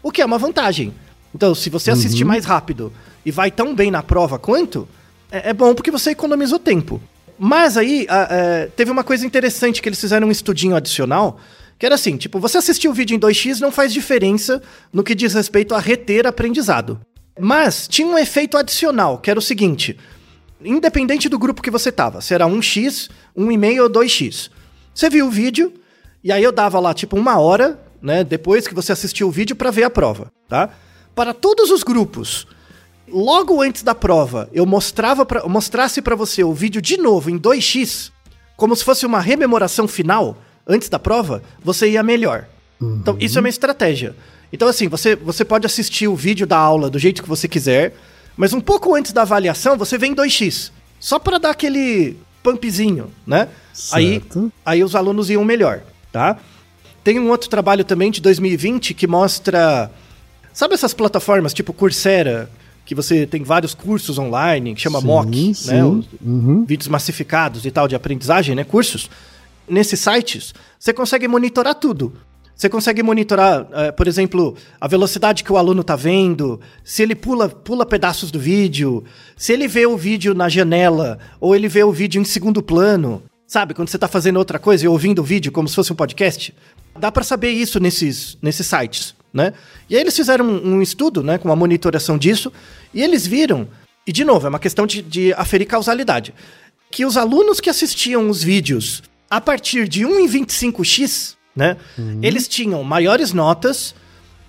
[0.02, 0.94] O que é uma vantagem.
[1.34, 1.96] Então, se você uhum.
[1.96, 2.92] assistir mais rápido
[3.24, 4.88] e vai tão bem na prova quanto,
[5.30, 7.00] é, é bom porque você economizou tempo.
[7.38, 11.38] Mas aí, a, a, é, teve uma coisa interessante que eles fizeram um estudinho adicional
[11.78, 14.62] que era assim, tipo, você assistir o vídeo em 2x não faz diferença
[14.92, 17.00] no que diz respeito a reter aprendizado.
[17.38, 19.98] Mas tinha um efeito adicional, que era o seguinte:
[20.62, 24.50] independente do grupo que você tava, se era 1x, 1,5 ou 2x.
[24.94, 25.74] Você viu o vídeo,
[26.24, 29.54] e aí eu dava lá, tipo, uma hora, né, depois que você assistiu o vídeo
[29.54, 30.70] para ver a prova, tá?
[31.14, 32.46] Para todos os grupos,
[33.06, 37.38] logo antes da prova, eu mostrava pra, mostrasse para você o vídeo de novo em
[37.38, 38.10] 2x,
[38.56, 42.46] como se fosse uma rememoração final, antes da prova, você ia melhor.
[42.80, 42.98] Uhum.
[43.00, 44.14] Então, isso é uma estratégia.
[44.52, 47.94] Então, assim, você, você pode assistir o vídeo da aula do jeito que você quiser,
[48.36, 50.70] mas um pouco antes da avaliação, você vem 2x.
[50.98, 53.48] Só para dar aquele pumpzinho, né?
[53.92, 54.22] Aí,
[54.64, 56.38] aí os alunos iam melhor, tá?
[57.02, 59.90] Tem um outro trabalho também de 2020 que mostra.
[60.52, 62.50] Sabe essas plataformas tipo Coursera,
[62.84, 65.72] que você tem vários cursos online, que chama sim, MOOC, sim.
[65.72, 65.84] né?
[65.84, 66.64] Uhum.
[66.64, 68.64] Vídeos massificados e tal de aprendizagem, né?
[68.64, 69.10] Cursos
[69.68, 72.12] nesses sites, você consegue monitorar tudo.
[72.56, 77.14] Você consegue monitorar, uh, por exemplo, a velocidade que o aluno está vendo, se ele
[77.14, 79.04] pula, pula pedaços do vídeo,
[79.36, 83.22] se ele vê o vídeo na janela ou ele vê o vídeo em segundo plano.
[83.46, 85.96] Sabe, quando você está fazendo outra coisa e ouvindo o vídeo como se fosse um
[85.96, 86.54] podcast?
[86.98, 89.52] Dá para saber isso nesses, nesses sites, né?
[89.88, 92.50] E aí eles fizeram um, um, estudo, né, com uma monitoração disso,
[92.92, 93.68] e eles viram,
[94.06, 96.34] e de novo, é uma questão de, de aferir causalidade,
[96.90, 101.76] que os alunos que assistiam os vídeos a partir de 1 em 25x, né?
[101.98, 102.20] Uhum.
[102.22, 103.94] Eles tinham maiores notas,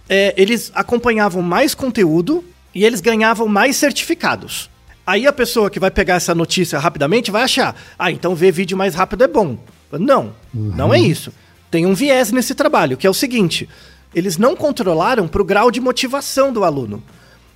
[0.09, 4.69] é, eles acompanhavam mais conteúdo e eles ganhavam mais certificados.
[5.05, 8.77] Aí a pessoa que vai pegar essa notícia rapidamente vai achar, ah, então ver vídeo
[8.77, 9.57] mais rápido é bom.
[9.91, 10.73] Não, uhum.
[10.75, 11.31] não é isso.
[11.71, 13.69] Tem um viés nesse trabalho, que é o seguinte:
[14.13, 17.01] eles não controlaram para o grau de motivação do aluno.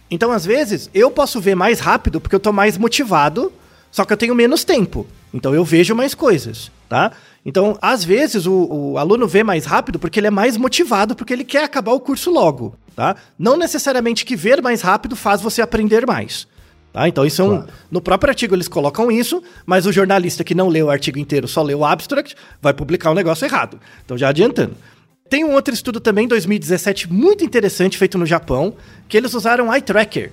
[0.10, 3.52] Então, às vezes, eu posso ver mais rápido porque eu estou mais motivado,
[3.90, 5.08] só que eu tenho menos tempo.
[5.34, 7.12] Então eu vejo mais coisas, tá?
[7.46, 11.34] Então, às vezes, o, o, aluno vê mais rápido porque ele é mais motivado, porque
[11.34, 13.16] ele quer acabar o curso logo, tá?
[13.38, 16.48] Não necessariamente que ver mais rápido faz você aprender mais.
[16.94, 17.08] Tá?
[17.08, 20.68] Então, isso é um, no próprio artigo eles colocam isso, mas o jornalista que não
[20.68, 23.80] leu o artigo inteiro, só leu o abstract, vai publicar o um negócio errado.
[24.06, 24.76] Então, já adiantando.
[25.30, 28.76] tem um outro estudo também, 2017, muito interessante, feito no Japão,
[29.08, 30.32] que eles usaram eye tracker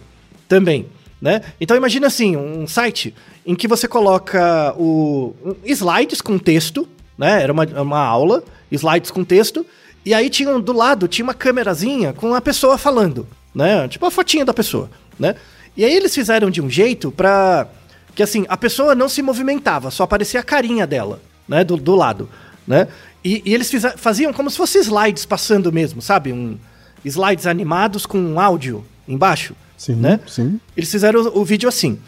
[0.48, 0.86] também.
[1.20, 1.42] Né?
[1.60, 3.12] Então imagina assim, um site
[3.44, 7.42] em que você coloca o slides com texto, né?
[7.42, 9.66] Era uma, uma aula, slides com texto,
[10.04, 13.88] e aí tinha do lado tinha uma câmerazinha com a pessoa falando, né?
[13.88, 15.34] Tipo a fotinha da pessoa, né?
[15.76, 17.66] E aí eles fizeram de um jeito pra
[18.14, 21.94] que assim, a pessoa não se movimentava, só aparecia a carinha dela, né, do, do
[21.94, 22.28] lado,
[22.66, 22.88] né?
[23.24, 26.32] E, e eles faziam como se fossem slides passando mesmo, sabe?
[26.32, 26.58] Um
[27.04, 29.54] slides animados com um áudio embaixo.
[29.78, 30.20] Sim, né?
[30.26, 30.60] sim.
[30.76, 31.98] Eles fizeram o, o vídeo assim.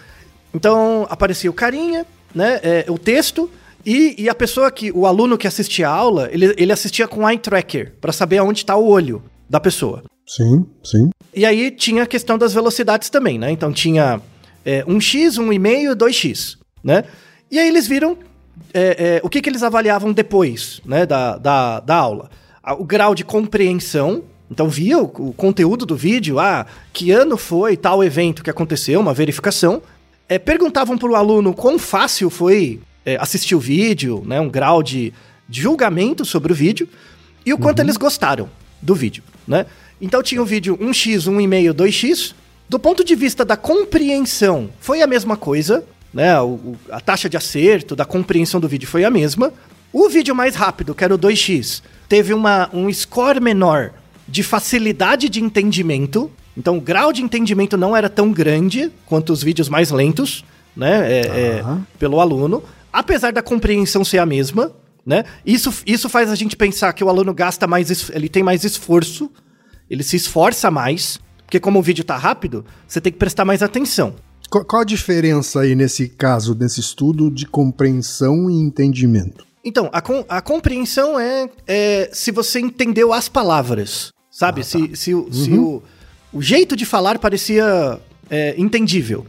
[0.53, 2.05] Então aparecia o carinha,
[2.35, 2.61] né?
[2.63, 3.49] É, o texto
[3.87, 7.27] e, e, a pessoa que o aluno que assistia a aula, ele, ele assistia com
[7.27, 10.03] eye tracker para saber aonde está o olho da pessoa.
[10.27, 11.11] Sim, sim.
[11.35, 13.51] E aí tinha a questão das velocidades também, né?
[13.51, 14.21] Então tinha
[14.65, 17.05] é, 1x, 1,5 2x, né?
[17.51, 18.19] E aí eles viram
[18.75, 22.31] é, é, o que, que eles avaliavam depois né, da, da, da aula.
[22.79, 27.77] O grau de compreensão então via o, o, conteúdo do vídeo, ah, que ano foi
[27.77, 29.81] tal evento que aconteceu, uma verificação.
[30.29, 34.83] É, perguntavam para o aluno quão fácil foi é, assistir o vídeo, né, um grau
[34.83, 35.13] de,
[35.49, 36.89] de julgamento sobre o vídeo
[37.47, 37.85] e o quanto uhum.
[37.85, 38.49] eles gostaram
[38.83, 39.67] do vídeo, né?
[40.01, 42.35] Então tinha o vídeo 1x, 1,5, 2x.
[42.69, 46.41] Do ponto de vista da compreensão, foi a mesma coisa, né?
[46.41, 49.53] O, a taxa de acerto da compreensão do vídeo foi a mesma.
[49.93, 53.93] O vídeo mais rápido, que era o 2x, teve uma, um score menor
[54.31, 56.31] de facilidade de entendimento.
[56.57, 60.45] Então, o grau de entendimento não era tão grande quanto os vídeos mais lentos,
[60.77, 61.13] né?
[61.13, 61.65] É, é,
[61.99, 62.63] pelo aluno.
[62.93, 64.73] Apesar da compreensão ser a mesma,
[65.05, 65.25] né?
[65.45, 69.31] Isso, isso faz a gente pensar que o aluno gasta mais, ele tem mais esforço,
[69.89, 73.63] ele se esforça mais, porque como o vídeo tá rápido, você tem que prestar mais
[73.63, 74.15] atenção.
[74.49, 79.47] Qual, qual a diferença aí nesse caso, nesse estudo de compreensão e entendimento?
[79.65, 84.11] Então, a, com, a compreensão é, é se você entendeu as palavras.
[84.41, 84.63] Sabe?
[84.63, 84.71] Ah, tá.
[84.71, 85.31] Se, se, uhum.
[85.31, 85.83] se o,
[86.33, 88.01] o jeito de falar parecia
[88.31, 89.27] é, entendível.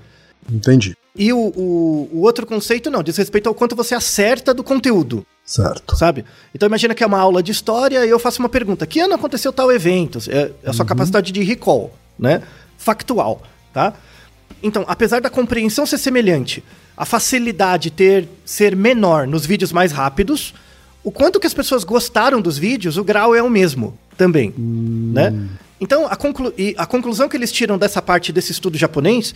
[0.49, 0.95] Entendi.
[1.13, 5.25] E o, o, o, outro conceito não, diz respeito ao quanto você acerta do conteúdo.
[5.45, 5.97] Certo.
[5.97, 6.23] Sabe?
[6.55, 9.13] Então imagina que é uma aula de história e eu faço uma pergunta: que ano
[9.13, 10.19] aconteceu tal evento?
[10.29, 10.87] É, é a sua uhum.
[10.87, 12.41] capacidade de recall, né?
[12.77, 13.43] Factual,
[13.73, 13.93] tá?
[14.63, 16.63] Então, apesar da compreensão ser semelhante,
[16.95, 20.53] a facilidade ter ser menor nos vídeos mais rápidos,
[21.03, 25.11] o quanto que as pessoas gostaram dos vídeos, o grau é o mesmo também, hum.
[25.13, 25.33] né?
[25.79, 29.33] Então, a, conclu a conclusão que eles tiram dessa parte desse estudo japonês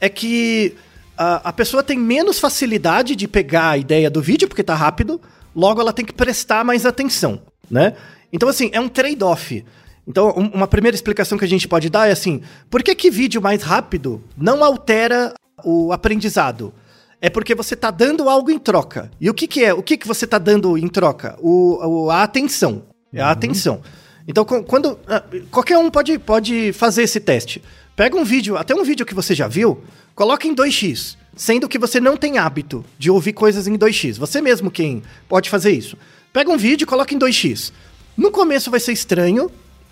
[0.00, 0.76] é que
[1.16, 5.20] a, a pessoa tem menos facilidade de pegar a ideia do vídeo, porque tá rápido,
[5.54, 7.94] logo ela tem que prestar mais atenção, né?
[8.32, 9.64] Então, assim, é um trade-off.
[10.06, 13.10] Então, um, uma primeira explicação que a gente pode dar é assim: por que, que
[13.10, 16.72] vídeo mais rápido não altera o aprendizado?
[17.20, 19.10] É porque você está dando algo em troca.
[19.20, 19.74] E o que, que é?
[19.74, 21.36] O que, que você está dando em troca?
[21.40, 22.84] O, o, a atenção.
[23.12, 23.30] É a uhum.
[23.32, 23.82] atenção.
[24.26, 24.98] Então, quando.
[25.06, 27.62] Ah, qualquer um pode, pode fazer esse teste.
[27.96, 29.82] Pega um vídeo, até um vídeo que você já viu,
[30.14, 34.18] coloca em 2x, sendo que você não tem hábito de ouvir coisas em 2x.
[34.18, 35.96] Você mesmo quem pode fazer isso.
[36.32, 37.72] Pega um vídeo e coloca em 2x.
[38.16, 39.50] No começo vai ser estranho,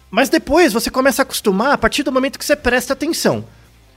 [0.09, 3.45] mas depois você começa a acostumar a partir do momento que você presta atenção.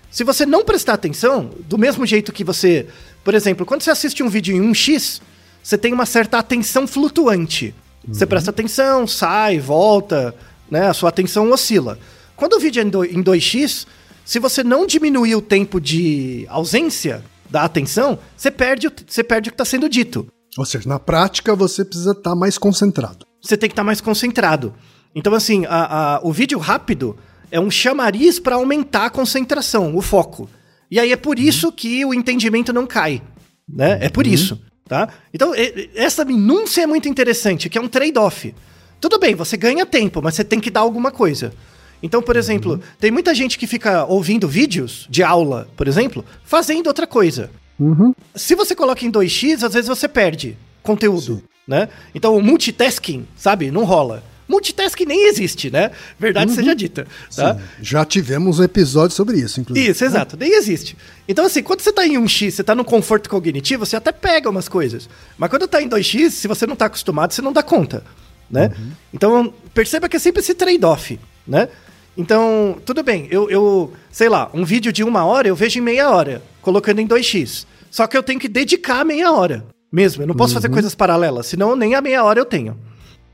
[0.10, 2.88] Se você não prestar atenção, do mesmo jeito que você.
[3.24, 5.22] Por exemplo, quando você assiste um vídeo em 1x,
[5.62, 7.76] você tem uma certa atenção flutuante.
[8.08, 8.30] Você uhum.
[8.30, 10.34] presta atenção, sai, volta,
[10.70, 10.88] né?
[10.88, 12.00] A sua atenção oscila.
[12.36, 13.86] Quando o vídeo é em 2x,
[14.26, 19.52] se você não diminuir o tempo de ausência da atenção, você perde, você perde o
[19.52, 20.28] que está sendo dito.
[20.58, 23.26] Ou seja, na prática você precisa estar tá mais concentrado.
[23.42, 24.74] Você tem que estar tá mais concentrado.
[25.14, 27.18] Então, assim, a, a, o vídeo rápido
[27.52, 30.50] é um chamariz para aumentar a concentração, o foco.
[30.90, 31.74] E aí é por isso uhum.
[31.74, 33.22] que o entendimento não cai.
[33.68, 34.00] Né?
[34.02, 34.34] É por uhum.
[34.34, 34.60] isso.
[34.88, 35.10] Tá?
[35.32, 35.54] Então,
[35.94, 38.56] essa minúcia é muito interessante, que é um trade-off.
[39.00, 41.54] Tudo bem, você ganha tempo, mas você tem que dar alguma coisa.
[42.02, 42.40] Então, por uhum.
[42.40, 47.52] exemplo, tem muita gente que fica ouvindo vídeos de aula, por exemplo, fazendo outra coisa.
[47.80, 48.14] Uhum.
[48.36, 51.88] Se você coloca em 2x, às vezes você perde conteúdo, né?
[52.16, 54.24] Então, o multitasking, sabe, não rola.
[54.50, 55.92] Multitasking nem existe, né?
[56.18, 56.56] Verdade uhum.
[56.56, 57.06] seja dita.
[57.36, 57.54] Tá?
[57.54, 59.92] Sim, já tivemos um episódio sobre isso, inclusive.
[59.92, 60.36] Isso, exato.
[60.36, 60.98] Nem existe.
[61.28, 64.50] Então, assim, quando você tá em 1x, você tá no conforto cognitivo, você até pega
[64.50, 65.08] umas coisas.
[65.38, 68.04] Mas quando tá em 2x, se você não tá acostumado, você não dá conta,
[68.50, 68.72] né?
[68.76, 68.92] Uhum.
[69.14, 71.70] Então, perceba que é sempre esse trade-off, né?
[72.18, 75.84] Então, tudo bem, eu, eu, sei lá, um vídeo de uma hora eu vejo em
[75.84, 77.68] meia hora, colocando em 2x.
[77.92, 80.24] Só que eu tenho que dedicar meia hora mesmo.
[80.24, 80.62] Eu não posso uhum.
[80.62, 82.76] fazer coisas paralelas, senão nem a meia hora eu tenho.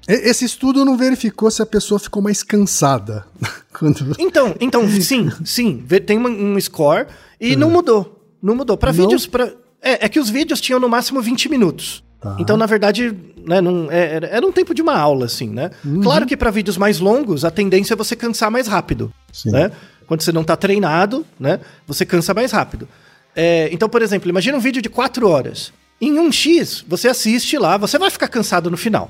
[0.07, 3.25] Esse estudo não verificou se a pessoa ficou mais cansada.
[3.77, 4.15] Quando...
[4.19, 5.83] Então, então, sim, sim.
[6.05, 7.07] Tem um score
[7.39, 8.21] e não mudou.
[8.41, 8.77] Não mudou.
[8.77, 9.25] Para vídeos.
[9.25, 9.51] Pra...
[9.81, 12.03] É, é que os vídeos tinham no máximo 20 minutos.
[12.21, 12.37] Tá.
[12.39, 15.69] Então, na verdade, né, não, é, era, um tempo de uma aula, assim, né?
[15.83, 16.01] Uhum.
[16.01, 19.51] Claro que para vídeos mais longos, a tendência é você cansar mais rápido, Sim.
[19.51, 19.71] né?
[20.07, 21.59] Quando você não está treinado, né?
[21.87, 22.87] Você cansa mais rápido.
[23.35, 25.73] É, então, por exemplo, imagina um vídeo de 4 horas.
[25.99, 29.09] Em 1x, você assiste lá, você vai ficar cansado no final.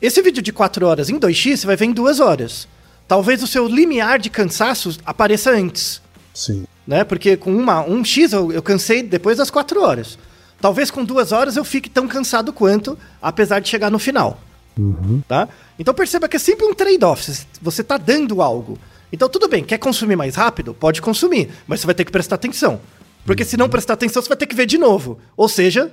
[0.00, 2.68] Esse vídeo de 4 horas em 2x, você vai ver em 2 horas.
[3.08, 6.02] Talvez o seu limiar de cansaço apareça antes.
[6.34, 6.66] Sim.
[6.86, 7.02] Né?
[7.04, 10.18] Porque com uma, um X eu, eu cansei depois das 4 horas.
[10.60, 14.40] Talvez com duas horas eu fique tão cansado quanto, apesar de chegar no final.
[14.78, 15.22] Uhum.
[15.26, 15.48] Tá?
[15.78, 17.46] Então perceba que é sempre um trade-off.
[17.60, 18.78] Você está dando algo.
[19.12, 20.74] Então tudo bem, quer consumir mais rápido?
[20.74, 22.80] Pode consumir, mas você vai ter que prestar atenção.
[23.24, 25.18] Porque se não prestar atenção, você vai ter que ver de novo.
[25.36, 25.92] Ou seja,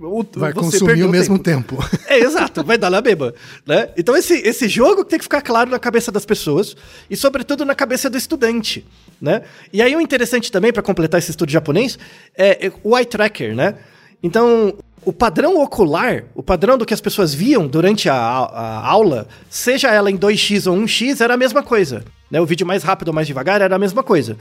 [0.00, 1.76] o, vai consumir ao mesmo tempo.
[1.76, 2.02] tempo.
[2.08, 3.34] É, exato, vai dar na beba.
[3.66, 3.88] Né?
[3.96, 6.76] Então, esse, esse jogo tem que ficar claro na cabeça das pessoas
[7.08, 8.84] e, sobretudo, na cabeça do estudante.
[9.20, 9.42] Né?
[9.72, 11.98] E aí, o interessante também, para completar esse estudo japonês,
[12.36, 13.54] é, é o eye tracker.
[13.54, 13.76] Né?
[14.22, 19.26] Então, o padrão ocular, o padrão do que as pessoas viam durante a, a aula,
[19.48, 22.04] seja ela em 2x ou 1x, era a mesma coisa.
[22.30, 22.40] Né?
[22.40, 24.36] O vídeo mais rápido ou mais devagar era a mesma coisa.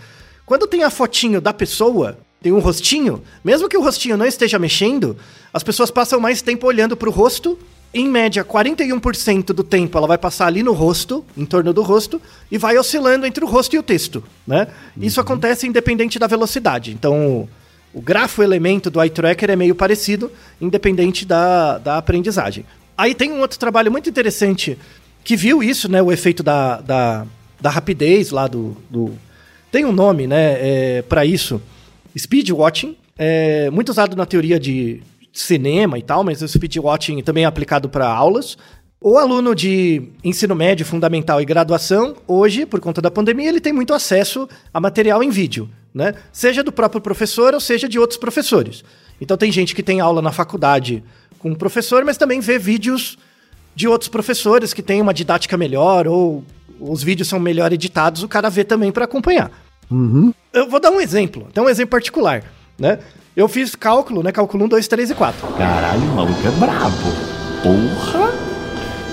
[0.45, 4.57] Quando tem a fotinho da pessoa, tem um rostinho, mesmo que o rostinho não esteja
[4.57, 5.15] mexendo,
[5.53, 7.57] as pessoas passam mais tempo olhando para o rosto.
[7.93, 12.19] Em média, 41% do tempo ela vai passar ali no rosto, em torno do rosto,
[12.49, 14.67] e vai oscilando entre o rosto e o texto, né?
[14.95, 15.03] Uhum.
[15.03, 16.91] Isso acontece independente da velocidade.
[16.91, 17.47] Então,
[17.93, 22.65] o grafo elemento do eye tracker é meio parecido, independente da, da aprendizagem.
[22.97, 24.77] Aí tem um outro trabalho muito interessante
[25.23, 26.01] que viu isso, né?
[26.01, 27.27] O efeito da, da,
[27.59, 29.11] da rapidez lá do, do...
[29.69, 30.57] Tem um nome, né?
[30.59, 31.61] É, para isso
[32.17, 35.01] Speed watching, é muito usado na teoria de
[35.33, 38.57] cinema e tal, mas o speed watching também é aplicado para aulas.
[38.99, 43.73] O aluno de ensino médio, fundamental e graduação, hoje, por conta da pandemia, ele tem
[43.73, 46.13] muito acesso a material em vídeo, né?
[46.31, 48.83] Seja do próprio professor ou seja de outros professores.
[49.19, 51.03] Então tem gente que tem aula na faculdade
[51.39, 53.17] com o professor, mas também vê vídeos
[53.73, 56.43] de outros professores que têm uma didática melhor ou
[56.79, 59.51] os vídeos são melhor editados, o cara vê também para acompanhar.
[59.91, 60.33] Uhum.
[60.53, 62.43] Eu vou dar um exemplo, até um exemplo particular,
[62.79, 62.99] né?
[63.35, 64.31] Eu fiz cálculo, né?
[64.31, 65.47] Cálculo 1, 2, 3 e 4.
[65.57, 66.95] Caralho, o maluco é brabo.
[67.63, 68.31] Porra!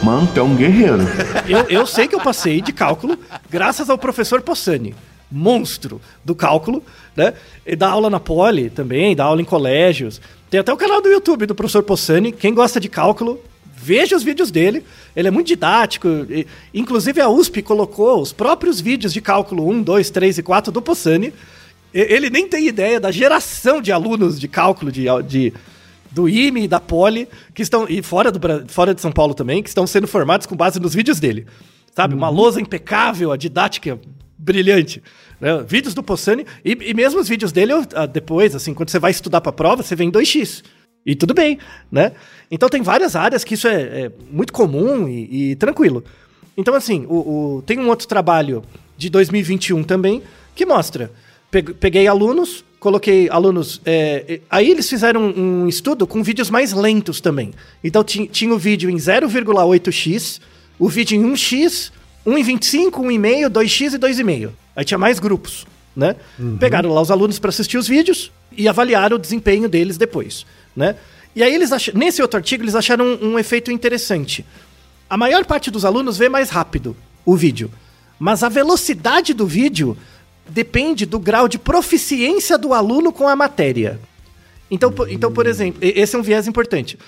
[0.03, 0.99] Mano, tu é um guerreiro.
[1.49, 3.18] eu, eu sei que eu passei de cálculo
[3.51, 4.95] graças ao professor Possani,
[5.31, 6.83] monstro do cálculo,
[7.16, 7.35] né?
[7.66, 10.20] E dá aula na Poli também, dá aula em colégios.
[10.51, 12.33] Tem até o canal do YouTube do professor Possani.
[12.33, 13.41] Quem gosta de cálculo,
[13.81, 14.85] veja os vídeos dele.
[15.14, 16.09] Ele é muito didático.
[16.29, 20.72] E, inclusive, a USP colocou os próprios vídeos de cálculo 1, 2, 3 e 4
[20.72, 21.33] do Possani.
[21.95, 25.53] Ele nem tem ideia da geração de alunos de cálculo de, de
[26.11, 29.62] do IME e da Poli, que estão, e fora, do, fora de São Paulo também,
[29.62, 31.47] que estão sendo formados com base nos vídeos dele.
[31.95, 32.14] Sabe?
[32.14, 32.20] Uhum.
[32.20, 33.99] Uma lousa impecável, a didática
[34.37, 35.03] brilhante.
[35.41, 35.64] Né?
[35.66, 39.11] Vídeos do Possani, e, e mesmo os vídeos dele, ah, depois, assim, quando você vai
[39.11, 40.62] estudar para a prova, você vê em 2x.
[41.05, 41.59] E tudo bem,
[41.90, 42.12] né?
[42.51, 46.05] Então tem várias áreas que isso é, é muito comum e, e, tranquilo.
[46.57, 47.14] Então, assim, o,
[47.59, 48.62] o, tem um outro trabalho
[48.96, 50.22] de 2021 também
[50.55, 51.11] que mostra.
[51.51, 53.80] Peguei alunos, coloquei alunos.
[53.86, 57.53] É, aí eles fizeram um, um, estudo com vídeos mais lentos também.
[57.82, 60.40] Então tinha o vídeo em 0,8x,
[60.78, 61.92] o vídeo em 1x,
[62.26, 64.51] 1,25, 1,5, 2x e 2,5.
[64.76, 66.16] Aí tinha mais grupos, né?
[66.38, 66.59] Uhum.
[66.59, 70.44] Pegaram lá os alunos para assistir os vídeos e avaliaram o desempenho deles depois
[70.79, 70.97] né?
[71.35, 71.93] E aí eles ach...
[71.93, 74.47] nesse outro artigo eles acharam um, um efeito interessante.
[75.11, 77.70] A maior parte dos alunos vê mais rápido o vídeo,
[78.18, 79.97] mas a velocidade do vídeo
[80.49, 84.01] depende do grau de proficiência do aluno com a matéria.
[84.70, 86.99] Então, por, então, por exemplo, esse é um viés importante.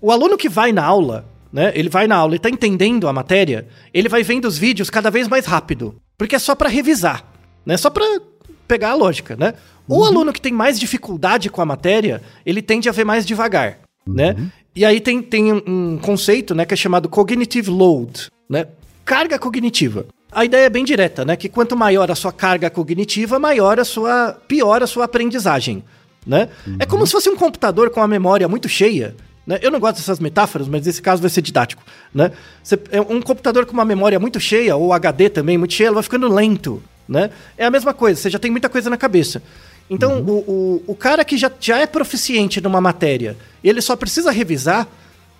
[0.00, 1.72] O aluno que vai na aula, né?
[1.74, 5.10] Ele vai na aula e está entendendo a matéria, ele vai vendo os vídeos cada
[5.10, 7.24] vez mais rápido, porque é só para revisar,
[7.66, 7.76] né?
[7.76, 8.04] Só para
[8.66, 9.54] pegar a lógica, né?
[9.88, 10.04] O uhum.
[10.04, 14.36] aluno que tem mais dificuldade com a matéria, ele tende a ver mais devagar, né?
[14.38, 14.50] uhum.
[14.76, 18.66] E aí tem, tem um conceito, né, que é chamado cognitive load, né?
[19.04, 20.06] Carga cognitiva.
[20.30, 21.34] A ideia é bem direta, né?
[21.34, 25.82] Que quanto maior a sua carga cognitiva, maior a sua, pior a sua aprendizagem,
[26.24, 26.48] né?
[26.66, 26.76] Uhum.
[26.78, 29.16] É como se fosse um computador com a memória muito cheia,
[29.46, 29.58] né?
[29.62, 31.82] Eu não gosto dessas metáforas, mas nesse caso vai ser didático,
[32.14, 32.30] né?
[32.62, 35.94] Você, é um computador com uma memória muito cheia, ou HD também muito cheia, ele
[35.94, 37.30] vai ficando lento, né?
[37.56, 39.42] É a mesma coisa, você já tem muita coisa na cabeça.
[39.90, 40.28] Então, uhum.
[40.28, 44.86] o, o, o, cara que já, já é proficiente numa matéria, ele só precisa revisar,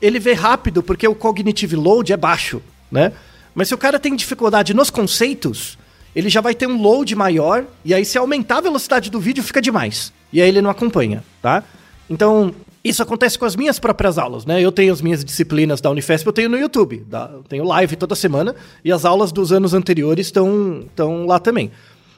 [0.01, 3.13] ele vê rápido porque o cognitive load é baixo, né?
[3.55, 5.79] Mas se o cara tem dificuldade nos conceitos,
[6.15, 9.43] ele já vai ter um load maior, e aí se aumentar a velocidade do vídeo,
[9.43, 10.13] fica demais.
[10.33, 11.63] E aí ele não acompanha, tá?
[12.09, 14.63] Então, isso acontece com as minhas próprias aulas, né?
[14.63, 17.31] Eu tenho as minhas disciplinas da Unifesp, eu tenho no YouTube, tá?
[17.33, 20.87] eu tenho live toda semana, e as aulas dos anos anteriores estão
[21.27, 21.71] lá também.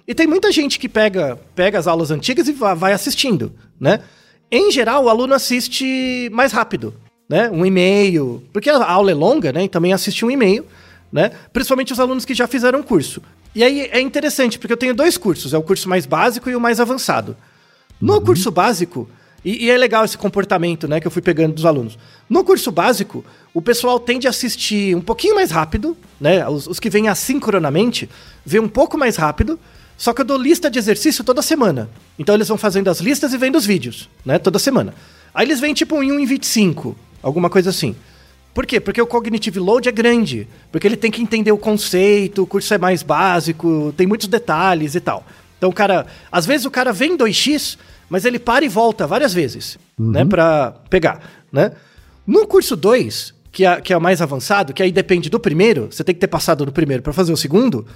[0.07, 4.01] E tem muita gente que pega, pega as aulas antigas e vai assistindo, né?
[4.51, 6.92] Em geral, o aluno assiste mais rápido,
[7.28, 7.48] né?
[7.51, 9.64] Um e-mail, porque a aula é longa, né?
[9.64, 10.66] E também assiste um e-mail,
[11.12, 11.30] né?
[11.53, 13.22] Principalmente os alunos que já fizeram curso.
[13.55, 16.57] E aí é interessante, porque eu tenho dois cursos, é o curso mais básico e
[16.57, 17.36] o mais avançado.
[18.01, 18.24] No uhum.
[18.24, 19.09] curso básico,
[19.44, 21.98] e, e, é legal esse comportamento, né, que eu fui pegando dos alunos.
[22.28, 23.24] No curso básico,
[23.55, 26.46] o pessoal tende a assistir um pouquinho mais rápido, né?
[26.48, 28.09] Os, os que vêm assincronamente,
[28.44, 29.59] vê um pouco mais rápido,
[30.01, 31.90] só que eu dou lista de exercício toda semana.
[32.18, 34.38] Então eles vão fazendo as listas e vendo os vídeos, né?
[34.38, 34.94] Toda semana.
[35.34, 37.94] Aí eles vêm tipo em 1 em 25, alguma coisa assim.
[38.55, 38.80] Por quê?
[38.80, 40.48] Porque o cognitive load é grande.
[40.72, 44.94] Porque ele tem que entender o conceito, o curso é mais básico, tem muitos detalhes
[44.94, 45.22] e tal.
[45.59, 46.07] Então o cara.
[46.32, 47.76] Às vezes o cara vem 2x,
[48.09, 50.12] mas ele para e volta várias vezes, uhum.
[50.12, 50.24] né?
[50.24, 51.20] Pra pegar,
[51.53, 51.72] né?
[52.26, 55.88] No curso 2, que é, que é o mais avançado, que aí depende do primeiro,
[55.90, 57.86] você tem que ter passado no primeiro para fazer o segundo,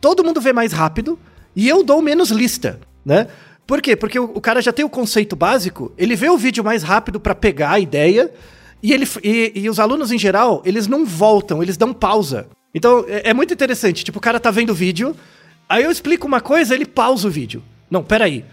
[0.00, 1.16] todo mundo vê mais rápido
[1.54, 3.28] e eu dou menos lista, né?
[3.66, 3.96] Por quê?
[3.96, 7.20] Porque o, o cara já tem o conceito básico, ele vê o vídeo mais rápido
[7.20, 8.30] para pegar a ideia
[8.82, 12.48] e, ele, e, e, os alunos em geral, eles não voltam, eles dão pausa.
[12.74, 14.02] Então é, é muito interessante.
[14.04, 15.14] Tipo, o cara tá vendo o vídeo,
[15.68, 17.62] aí eu explico uma coisa, ele pausa o vídeo.
[17.90, 18.44] Não, peraí.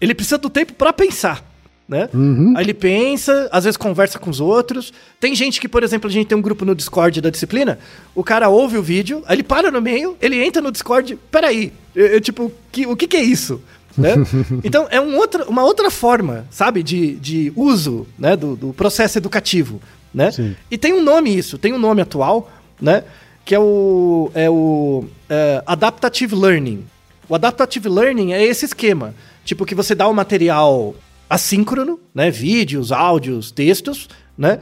[0.00, 1.47] Ele precisa do tempo para pensar.
[1.88, 2.06] Né?
[2.12, 2.52] Uhum.
[2.54, 4.92] Aí ele pensa, às vezes conversa com os outros.
[5.18, 7.78] Tem gente que, por exemplo, a gente tem um grupo no Discord da disciplina,
[8.14, 11.72] o cara ouve o vídeo, aí ele para no meio, ele entra no Discord, peraí,
[11.94, 13.62] eu, eu, tipo, que, o que, que é isso?
[13.96, 14.14] Né?
[14.62, 19.16] então é um outra, uma outra forma, sabe, de, de uso né, do, do processo
[19.16, 19.80] educativo.
[20.12, 20.30] Né?
[20.70, 23.04] E tem um nome isso, tem um nome atual, né?
[23.44, 26.84] Que é o, é o é, Adaptative Learning.
[27.28, 29.14] O Adaptative Learning é esse esquema.
[29.44, 30.94] Tipo, que você dá o material
[31.28, 32.30] assíncrono, né?
[32.30, 34.60] Vídeos, áudios, textos, né?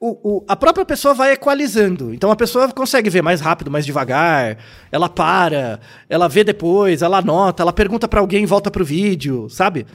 [0.00, 2.14] O, o, a própria pessoa vai equalizando.
[2.14, 4.58] Então a pessoa consegue ver mais rápido, mais devagar.
[4.92, 9.86] Ela para, ela vê depois, ela anota, ela pergunta para alguém, volta pro vídeo, sabe?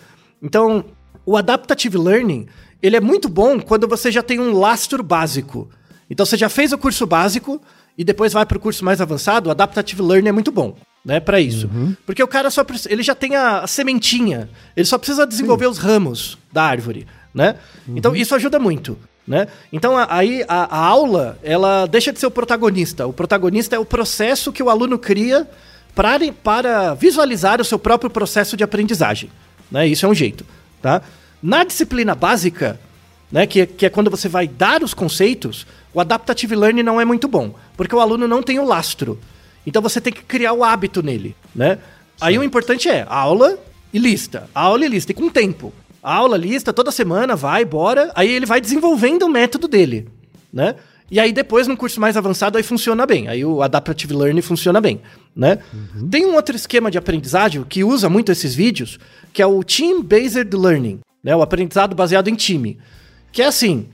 [0.41, 0.83] Então,
[1.25, 2.47] o adaptative learning,
[2.81, 5.69] ele é muito bom quando você já tem um lastro básico.
[6.09, 7.61] Então você já fez o curso básico
[7.97, 11.19] e depois vai para o curso mais avançado, o adaptative learning é muito bom né,
[11.19, 11.67] para isso.
[11.67, 11.95] Uhum.
[12.05, 15.71] Porque o cara só ele já tem a, a sementinha, ele só precisa desenvolver Sim.
[15.71, 17.55] os ramos da árvore, né?
[17.87, 17.97] Uhum.
[17.97, 18.97] Então isso ajuda muito,
[19.27, 19.47] né?
[19.71, 23.05] Então aí a, a, aula, ela deixa de ser o protagonista.
[23.05, 25.47] O protagonista é o processo que o aluno cria
[25.93, 29.29] para, para visualizar o seu próprio processo de aprendizagem,
[29.69, 29.85] né?
[29.87, 30.45] Isso é um jeito,
[30.81, 31.01] tá?
[31.41, 32.79] Na disciplina básica,
[33.29, 37.03] né, que, que é quando você vai dar os conceitos, o adaptative learning não é
[37.03, 39.19] muito bom, porque o aluno não tem o lastro.
[39.65, 41.77] Então você tem que criar o hábito nele, né?
[42.19, 43.57] Aí o importante é aula
[43.93, 44.49] e lista.
[44.53, 45.73] Aula e lista, e com tempo.
[46.01, 48.11] Aula, lista, toda semana, vai, bora.
[48.13, 50.09] Aí ele vai desenvolvendo o método dele,
[50.51, 50.75] né?
[51.09, 53.27] E aí depois, no curso mais avançado, aí funciona bem.
[53.27, 54.99] Aí o Adaptive Learning funciona bem,
[55.35, 55.59] né?
[55.73, 56.09] Uhum.
[56.09, 58.99] Tem um outro esquema de aprendizagem que usa muito esses vídeos,
[59.31, 61.35] que é o Team-Based Learning, né?
[61.35, 62.79] O aprendizado baseado em time.
[63.31, 63.87] Que é assim,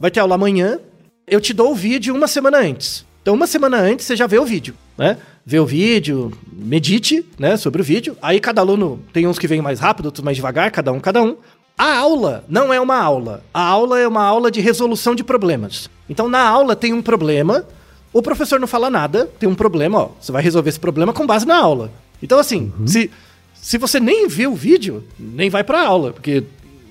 [0.00, 0.80] vai ter aula amanhã,
[1.26, 3.04] eu te dou o vídeo uma semana antes.
[3.24, 5.16] Então, uma semana antes, você já vê o vídeo, né?
[5.46, 8.14] Vê o vídeo, medite, né, sobre o vídeo.
[8.20, 11.22] Aí cada aluno tem uns que vêm mais rápido, outros mais devagar, cada um, cada
[11.22, 11.34] um.
[11.76, 13.42] A aula não é uma aula.
[13.54, 15.88] A aula é uma aula de resolução de problemas.
[16.06, 17.64] Então, na aula tem um problema,
[18.12, 21.26] o professor não fala nada, tem um problema, ó, você vai resolver esse problema com
[21.26, 21.90] base na aula.
[22.22, 22.86] Então, assim, uhum.
[22.86, 23.10] se,
[23.54, 26.44] se você nem viu o vídeo, nem vai pra aula, porque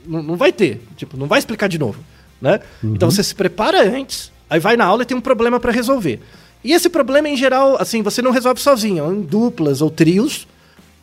[0.04, 2.04] não, vai ter, tipo, não vai explicar de novo,
[2.42, 2.60] né?
[2.84, 2.96] Uhum.
[2.96, 6.22] Então, você se prepara antes, Aí vai na aula e tem um problema para resolver.
[6.64, 10.48] E esse problema, em geral, assim, você não resolve sozinho, em duplas ou trios.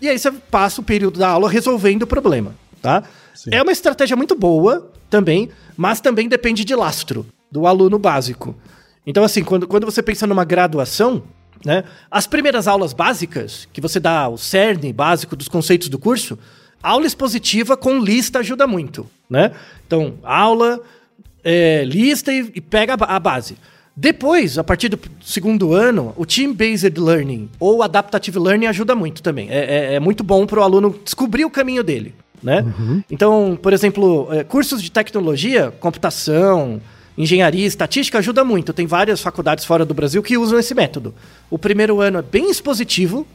[0.00, 3.02] E aí você passa o período da aula resolvendo o problema, tá?
[3.34, 3.50] Sim.
[3.52, 8.54] É uma estratégia muito boa também, mas também depende de lastro do aluno básico.
[9.04, 11.20] Então, assim, quando, quando você pensa numa graduação,
[11.66, 16.38] né, as primeiras aulas básicas, que você dá o cerne básico dos conceitos do curso,
[16.80, 19.50] aula expositiva com lista ajuda muito, né?
[19.84, 20.80] Então, aula,
[21.44, 23.56] é, lista e, e pega a, a, base.
[23.96, 29.48] Depois, a partir do segundo ano, o Team-Based Learning ou Adaptative Learning ajuda muito também.
[29.50, 32.14] É, é, é muito bom para o aluno descobrir o caminho dele.
[32.42, 32.62] Né?
[32.62, 33.02] Uhum.
[33.10, 36.80] Então, por exemplo, é, cursos de tecnologia, computação,
[37.16, 38.72] engenharia, estatística ajuda muito.
[38.72, 41.14] Tem várias faculdades fora do Brasil que usam esse método.
[41.50, 43.26] O primeiro ano é bem expositivo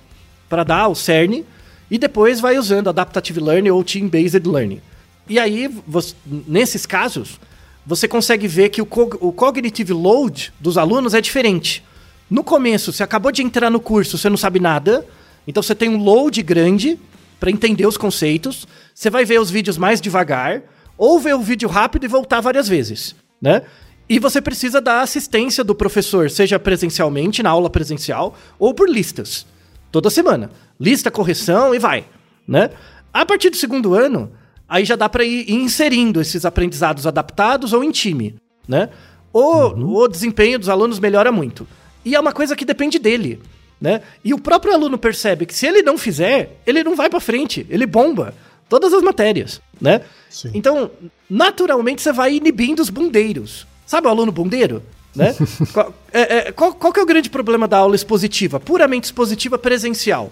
[0.49, 1.43] para dar o CERN
[1.89, 4.81] e depois vai usando Adaptative Learning ou Team-Based Learning.
[5.27, 7.39] E aí, você, nesses casos,
[7.85, 11.83] você consegue ver que o, co o cognitive load dos alunos é diferente.
[12.29, 15.05] No começo, você acabou de entrar no curso, você não sabe nada,
[15.47, 16.99] então você tem um load grande
[17.39, 18.67] para entender os conceitos.
[18.93, 20.63] Você vai ver os vídeos mais devagar,
[20.97, 23.61] ou ver o vídeo rápido e voltar várias vezes, né?
[24.07, 29.45] E você precisa da assistência do professor, seja presencialmente, na aula presencial, ou por listas.
[29.91, 30.51] Toda semana.
[30.79, 32.05] Lista, correção e vai,
[32.47, 32.69] né?
[33.13, 34.31] A partir do segundo ano,
[34.67, 38.35] Aí já dá para ir inserindo esses aprendizados adaptados ou em time,
[38.67, 38.89] né?
[39.31, 39.95] O, uhum.
[39.97, 41.67] o desempenho dos alunos melhora muito.
[42.03, 43.41] E é uma coisa que depende dele,
[43.79, 44.01] né?
[44.23, 47.65] E o próprio aluno percebe que se ele não fizer, ele não vai para frente,
[47.69, 48.33] ele bomba
[48.67, 50.01] todas as matérias, né?
[50.29, 50.51] Sim.
[50.53, 50.89] Então,
[51.29, 53.67] naturalmente você vai inibindo os bundeiros.
[53.85, 54.81] Sabe o aluno bundeiro?
[55.15, 55.35] Né?
[55.71, 58.59] qual, é, é, qual, qual que é o grande problema da aula expositiva?
[58.59, 60.31] Puramente expositiva presencial.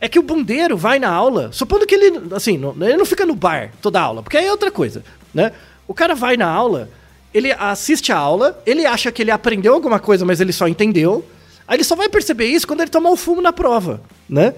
[0.00, 3.24] É que o bundeiro vai na aula, supondo que ele, assim, não, ele não fica
[3.24, 5.52] no bar toda aula, porque aí é outra coisa, né?
[5.88, 6.90] O cara vai na aula,
[7.32, 11.24] ele assiste a aula, ele acha que ele aprendeu alguma coisa, mas ele só entendeu.
[11.66, 14.54] Aí ele só vai perceber isso quando ele tomar o fumo na prova, né?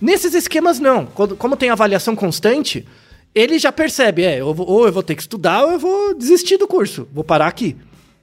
[0.00, 1.06] Nesses esquemas, não.
[1.06, 2.86] Quando, como tem avaliação constante,
[3.34, 6.66] ele já percebe, é, ou eu vou ter que estudar ou eu vou desistir do
[6.66, 7.76] curso, vou parar aqui.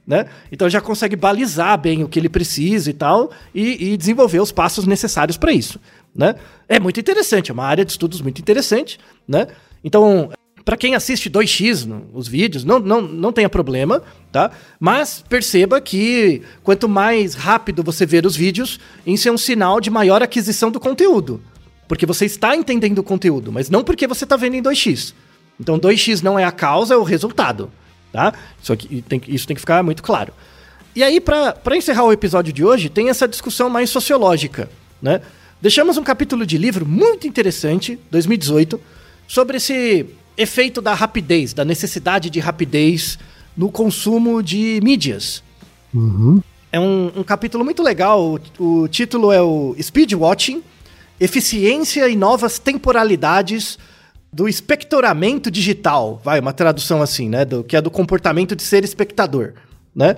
[0.06, 0.26] Né?
[0.52, 4.52] Então já consegue balizar bem o que ele precisa e tal, e, e desenvolver os
[4.52, 5.80] passos necessários para isso.
[6.14, 6.36] Né?
[6.68, 8.98] É muito interessante, é uma área de estudos muito interessante.
[9.26, 9.48] Né?
[9.82, 10.30] Então,
[10.64, 14.02] para quem assiste 2x no, os vídeos, não, não, não tenha problema,
[14.32, 14.50] tá?
[14.80, 19.90] Mas perceba que quanto mais rápido você ver os vídeos, isso é um sinal de
[19.90, 21.42] maior aquisição do conteúdo.
[21.86, 25.12] Porque você está entendendo o conteúdo, mas não porque você está vendo em 2x.
[25.60, 27.70] Então 2x não é a causa, é o resultado.
[28.10, 28.32] Tá?
[28.62, 30.32] Isso, aqui, tem, isso tem que ficar muito claro.
[30.96, 34.70] E aí, para encerrar o episódio de hoje, tem essa discussão mais sociológica.
[35.02, 35.20] Né?
[35.64, 38.78] Deixamos um capítulo de livro muito interessante, 2018,
[39.26, 40.04] sobre esse
[40.36, 43.18] efeito da rapidez, da necessidade de rapidez
[43.56, 45.42] no consumo de mídias.
[45.94, 46.42] Uhum.
[46.70, 48.38] É um, um, capítulo muito legal.
[48.58, 50.62] O, o título é o Speed Watching
[51.18, 53.78] eficiência e novas temporalidades
[54.30, 58.84] do espectoramento digital, vai, uma tradução assim, né, do, que é do comportamento de ser
[58.84, 59.54] espectador,
[59.96, 60.16] né?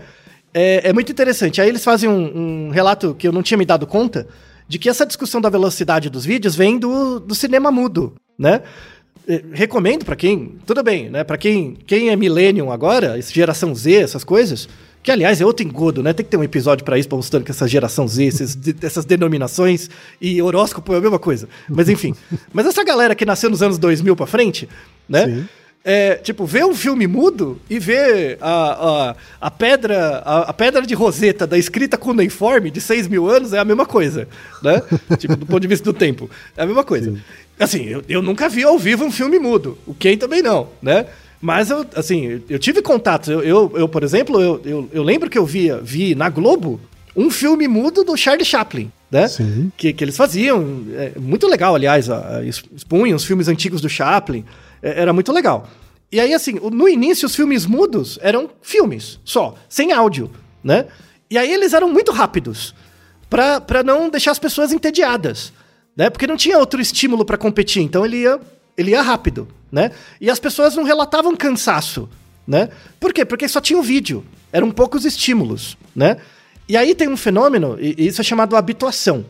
[0.52, 1.60] É, é muito interessante.
[1.60, 4.26] Aí eles fazem um, um, relato que eu não tinha me dado conta
[4.68, 8.62] de que essa discussão da velocidade dos vídeos vem do, do cinema mudo, né?
[9.52, 11.24] Recomendo para quem, tudo bem, né?
[11.24, 14.68] Para quem, quem é millennium agora, geração Z, essas coisas,
[15.02, 16.12] que, aliás, é outro engodo, né?
[16.12, 19.88] Tem que ter um episódio para isso, mostrando que essa geração Z, esses, essas denominações
[20.20, 21.48] e horóscopo é a mesma coisa.
[21.68, 22.14] Mas, enfim.
[22.52, 24.68] Mas essa galera que nasceu nos anos 2000 para frente,
[25.08, 25.26] né?
[25.26, 25.48] Sim.
[25.88, 30.82] É, tipo, ver um filme mudo e ver a, a, a pedra a, a, pedra
[30.82, 34.26] de Roseta da escrita cuneiforme de 6 mil anos é a mesma coisa,
[34.60, 34.82] né?
[35.16, 36.28] tipo, do ponto de vista do tempo.
[36.56, 37.12] É a mesma coisa.
[37.12, 37.20] Sim.
[37.60, 39.78] Assim, eu, eu nunca vi ao vivo um filme mudo.
[39.86, 41.06] O Ken também não, né?
[41.40, 43.28] Mas eu, assim, eu tive contatos.
[43.28, 46.80] Eu, eu, eu por exemplo, eu, eu, eu, lembro que eu via, vi na Globo
[47.14, 49.28] um filme mudo do Charlie Chaplin, né?
[49.28, 49.70] Sim.
[49.76, 50.84] Que, que eles faziam.
[50.94, 52.08] É, muito legal, aliás,
[52.74, 54.44] expunham os filmes antigos do Chaplin.
[54.82, 55.68] É, era muito legal.
[56.10, 60.30] E aí, assim, no início, os filmes mudos eram filmes só, sem áudio,
[60.62, 60.86] né?
[61.28, 62.74] E aí eles eram muito rápidos
[63.28, 65.52] para não deixar as pessoas entediadas,
[65.96, 66.08] né?
[66.08, 67.82] Porque não tinha outro estímulo para competir.
[67.82, 68.40] Então ele ia
[68.76, 69.90] ele ia rápido, né?
[70.20, 72.08] E as pessoas não relatavam cansaço,
[72.46, 72.68] né?
[73.00, 73.24] Por quê?
[73.24, 76.18] Porque só tinha o vídeo, eram poucos estímulos, né?
[76.68, 79.24] E aí tem um fenômeno, e isso é chamado habituação.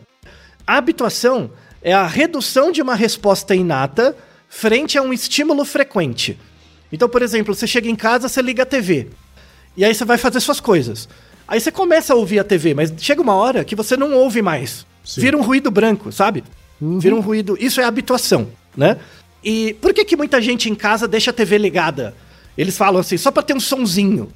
[0.65, 4.15] A habituação é a redução de uma resposta inata
[4.49, 6.37] frente a um estímulo frequente.
[6.91, 9.07] Então, por exemplo, você chega em casa, você liga a TV.
[9.75, 11.07] E aí você vai fazer suas coisas.
[11.47, 14.41] Aí você começa a ouvir a TV, mas chega uma hora que você não ouve
[14.41, 14.85] mais.
[15.03, 15.21] Sim.
[15.21, 16.43] Vira um ruído branco, sabe?
[16.81, 16.99] Uhum.
[16.99, 17.57] Vira um ruído.
[17.59, 18.97] Isso é habituação, né?
[19.43, 22.13] E por que, que muita gente em casa deixa a TV ligada?
[22.57, 24.29] Eles falam assim, só para ter um sonzinho.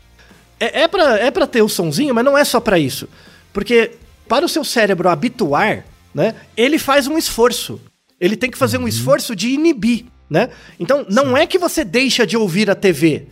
[0.59, 3.09] É, é, pra, é pra ter o um sonzinho, mas não é só para isso.
[3.51, 3.91] Porque
[4.27, 5.83] para o seu cérebro habituar,
[6.13, 7.81] né, ele faz um esforço.
[8.21, 8.87] Ele tem que fazer um uhum.
[8.87, 10.49] esforço de inibir, né?
[10.79, 13.27] Então, não é que você deixa de ouvir a TV.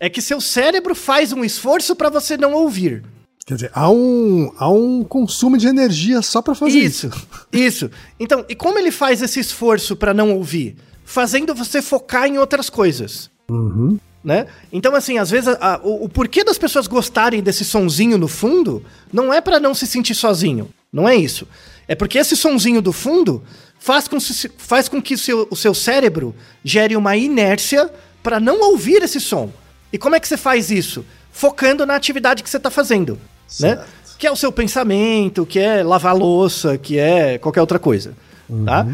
[0.00, 3.02] É que seu cérebro faz um esforço para você não ouvir.
[3.44, 7.08] Quer dizer, há um, há um consumo de energia só para fazer isso.
[7.08, 7.90] Isso, isso.
[8.20, 10.76] Então, e como ele faz esse esforço para não ouvir?
[11.08, 13.30] fazendo você focar em outras coisas.
[13.50, 13.98] Uhum.
[14.22, 14.46] Né?
[14.70, 18.28] Então, assim, às vezes a, a, o, o, porquê das pessoas gostarem desse sonzinho no
[18.28, 20.68] fundo não é para não se sentir sozinho.
[20.92, 21.48] Não é isso.
[21.88, 23.42] É porque esse sonzinho do fundo
[23.78, 24.18] faz com,
[24.58, 27.90] faz com que o seu, o seu cérebro gere uma inércia
[28.22, 29.50] para não ouvir esse som.
[29.92, 31.04] E como é que você faz isso?
[31.32, 33.14] Focando na atividade que você está fazendo.
[33.14, 33.18] Né?
[33.46, 33.80] Certo.
[33.80, 33.86] Né?
[34.18, 38.14] Que é o seu pensamento, que é lavar louça, que é qualquer outra coisa.
[38.48, 38.64] Uhum.
[38.64, 38.86] Tá?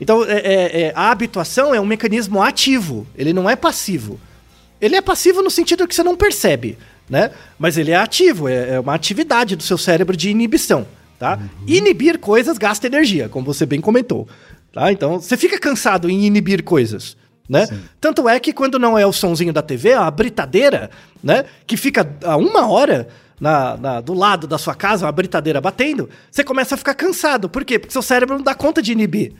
[0.00, 4.20] Então, é, é, é, a habituação é um mecanismo ativo, ele não é passivo.
[4.80, 6.78] Ele é passivo no sentido que você não percebe,
[7.10, 7.32] né?
[7.58, 10.86] Mas ele é ativo, é, é uma atividade do seu cérebro de inibição,
[11.18, 11.36] tá?
[11.36, 11.48] Uhum.
[11.66, 14.28] Inibir coisas gasta energia, como você bem comentou,
[14.72, 14.92] tá?
[14.92, 17.16] Então, você fica cansado em inibir coisas,
[17.48, 17.66] né?
[17.66, 17.80] Sim.
[18.00, 20.90] Tanto é que quando não é o sonzinho da TV, a britadeira,
[21.22, 21.44] né?
[21.66, 23.08] Que fica a uma hora
[23.40, 27.48] na, na, do lado da sua casa, uma britadeira batendo, você começa a ficar cansado.
[27.48, 27.78] Por quê?
[27.78, 29.32] Porque seu cérebro não dá conta de inibir.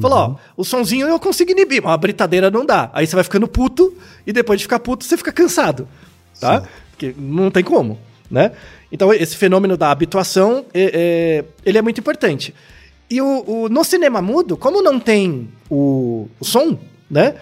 [0.00, 2.90] Falou, ó, o sonzinho eu consigo inibir, mas a britadeira não dá.
[2.92, 3.94] Aí você vai ficando puto
[4.26, 5.86] e depois de ficar puto você fica cansado,
[6.40, 6.64] tá?
[6.90, 7.98] Porque não tem como,
[8.30, 8.52] né?
[8.90, 12.54] Então esse fenômeno da habituação, é, é, ele é muito importante.
[13.10, 16.78] E o, o- no cinema mudo, como não tem o, o som,
[17.10, 17.34] né?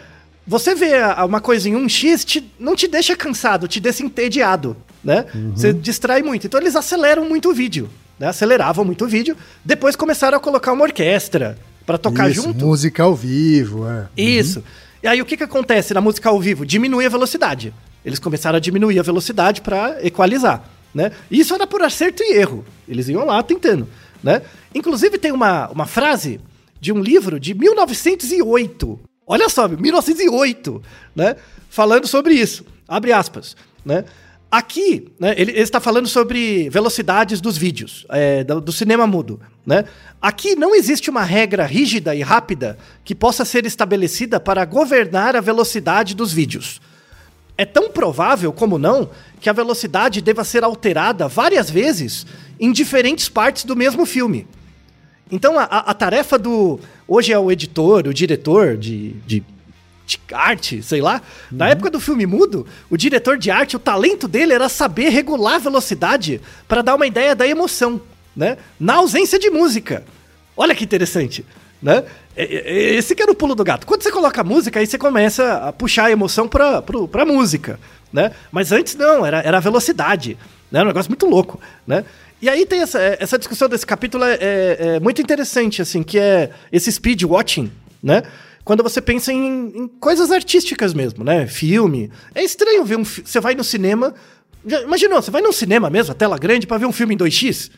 [0.47, 5.25] Você vê uma coisa em 1x, te- não te deixa cansado, te deixa entediado, né?
[5.55, 6.47] Você distrai muito.
[6.47, 8.27] Então eles aceleram muito o vídeo, né?
[8.27, 9.37] Aceleravam muito o vídeo.
[9.65, 11.57] Depois começaram a colocar uma orquestra
[11.87, 12.67] pra tocar Isso, junto.
[12.67, 14.09] Música ao vivo, é.
[14.17, 14.65] Isso.
[15.01, 16.67] E aí o que que acontece na música ao vivo?
[16.67, 17.73] Diminui a velocidade.
[18.05, 21.13] Eles começaram a diminuir a velocidade para equalizar, né?
[21.31, 22.65] Isso era por acerto e erro.
[22.89, 23.89] Eles iam lá tentando,
[24.23, 24.43] né?
[24.75, 26.41] Inclusive tem uma, uma frase
[26.81, 29.01] de um livro de 1908.
[29.27, 30.83] Olha só, 1908,
[31.15, 31.37] né?
[31.71, 32.67] Falando sobre isso.
[32.89, 34.05] Abre aspas, né?
[34.53, 39.41] Aqui, né, ele, ele está falando sobre velocidades dos vídeos, é, do, do cinema mudo.
[39.65, 39.87] Né?
[40.21, 45.41] Aqui não existe uma regra rígida e rápida que possa ser estabelecida para governar a
[45.41, 46.83] velocidade dos vídeos.
[47.57, 52.27] É tão provável como não que a velocidade deva ser alterada várias vezes
[52.59, 54.47] em diferentes partes do mesmo filme.
[55.31, 56.79] Então a, a- tarefa do.
[57.07, 59.43] Hoje é o editor, o diretor de, de,
[60.07, 61.21] de arte, sei lá.
[61.51, 65.55] Na época do filme mudo, o diretor de arte, o talento dele era saber regular
[65.55, 68.01] a velocidade para dar uma ideia da emoção,
[68.37, 68.57] né?
[68.79, 70.05] Na ausência de música.
[70.57, 71.45] Olha que interessante,
[71.83, 72.05] né?
[72.37, 73.87] É- é- Esse que era o pulo do gato.
[73.87, 77.79] Quando você coloca música, aí você começa a puxar a emoção pra, pro, pra música,
[78.13, 78.31] né?
[78.51, 80.39] Mas antes não, era, era a velocidade,
[80.71, 80.79] né?
[80.81, 82.05] Era um negócio muito louco, né?
[82.41, 86.19] E aí tem essa, essa discussão desse capítulo é, é- é muito interessante, assim, que
[86.19, 87.71] é esse speed watching,
[88.03, 88.23] né?
[88.65, 91.47] Quando você pensa em, em coisas artísticas mesmo, né?
[91.49, 92.11] Filme.
[92.35, 93.05] É estranho ver um...
[93.05, 94.15] Você vai no cinema...
[94.65, 97.19] Já imaginou, você vai no cinema mesmo, a tela grande, pra ver um filme em
[97.19, 97.71] 2x?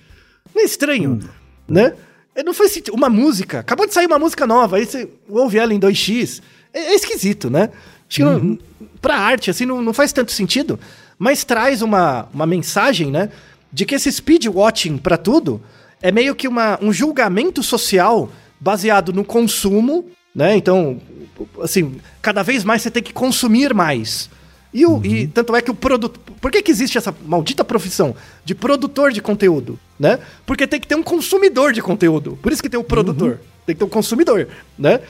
[0.54, 1.18] Não é estranho,
[1.66, 1.94] né?
[2.34, 2.94] É, Não faz sentido.
[2.94, 3.60] Uma música.
[3.60, 6.42] Acabou de sair uma música nova, aí você ouve ela em 2x.
[6.72, 7.70] É, é esquisito, né?
[8.08, 8.58] Acho que não,
[9.00, 10.78] pra arte, assim, não, não faz tanto sentido.
[11.18, 13.30] Mas traz uma, uma mensagem, né?
[13.72, 15.60] De que esse speed watching pra tudo
[16.02, 18.30] é meio que uma, um julgamento social
[18.60, 20.56] baseado no consumo, né?
[20.56, 21.00] Então,
[21.60, 24.28] assim, cada vez mais você tem que consumir mais.
[24.74, 26.18] E, o, e tanto é que o produto.
[26.40, 29.78] Por que, que existe essa maldita profissão de produtor de conteúdo?
[29.98, 30.18] Né?
[30.44, 32.36] Porque tem que ter um consumidor de conteúdo.
[32.42, 33.38] Por isso que tem o produtor.
[33.64, 34.48] Tem que ter um consumidor.
[34.76, 35.00] Né?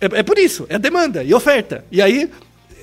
[0.00, 1.84] É, é por isso, é demanda e oferta.
[1.92, 2.28] E aí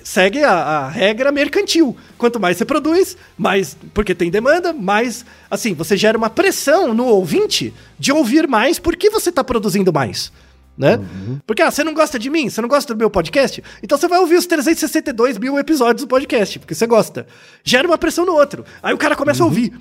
[0.02, 1.96] segue a, a regra mercantil.
[2.18, 3.76] Quanto mais você produz, mais.
[3.94, 5.26] Porque tem demanda, mais.
[5.52, 10.32] Assim, você gera uma pressão no ouvinte de ouvir mais porque você está produzindo mais
[10.80, 10.98] né?
[11.46, 12.50] Porque, ah, você não gosta de mim?
[12.50, 13.62] Você não gosta do meu podcast?
[13.84, 17.28] Então você vai ouvir os 362 mil episódios do podcast, porque você gosta.
[17.66, 18.64] Gera uma pressão no outro.
[18.82, 19.74] Aí o cara começa a ouvir.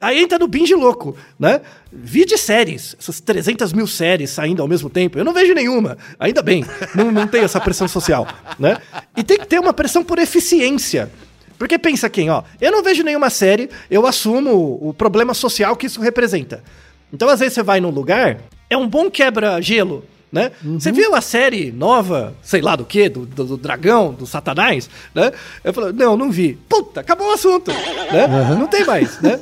[0.00, 1.60] Aí entra no binge louco, né?
[1.92, 5.18] Vi de séries, essas 300 mil séries saindo ao mesmo tempo.
[5.18, 6.64] Eu não vejo nenhuma, ainda bem.
[6.94, 8.26] Não, não tem essa pressão social,
[8.56, 8.76] né?
[9.16, 11.10] E tem que ter uma pressão por eficiência.
[11.58, 15.86] Porque pensa quem, ó, eu não vejo nenhuma série, eu assumo o problema social que
[15.86, 16.62] isso representa.
[17.12, 18.38] Então, às vezes, você vai num lugar,
[18.68, 20.50] é um bom quebra-gelo, né?
[20.64, 24.90] Você viu a série nova, sei lá do que, do, do, do dragão, do satanás,
[25.14, 25.30] né?
[25.62, 26.58] Eu falo, não, não vi.
[26.68, 28.26] Puta, acabou o assunto, né?
[28.58, 29.40] Não tem mais, né?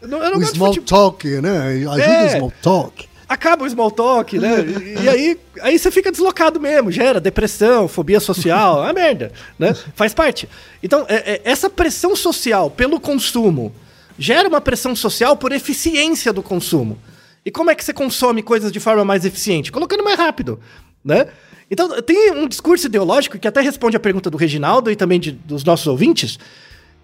[0.00, 1.10] Eu não, eu não O small futebol.
[1.10, 1.58] talk, né?
[1.90, 2.26] Ajuda É.
[2.26, 3.08] o small talk.
[3.28, 4.56] Acaba o small talk, né?
[5.00, 9.32] E, e aí, aí você fica deslocado mesmo, gera depressão, fobia social, é uma merda,
[9.58, 9.74] né?
[9.96, 10.48] Faz parte.
[10.82, 13.72] Então, é- é- essa pressão social pelo consumo
[14.18, 16.96] gera uma pressão social por eficiência do consumo.
[17.48, 19.72] E como é que você consome coisas de forma mais eficiente?
[19.72, 20.60] Colocando mais rápido,
[21.02, 21.28] né?
[21.70, 25.32] Então, tem um discurso ideológico que até responde a pergunta do Reginaldo e também de-
[25.32, 26.38] dos nossos ouvintes,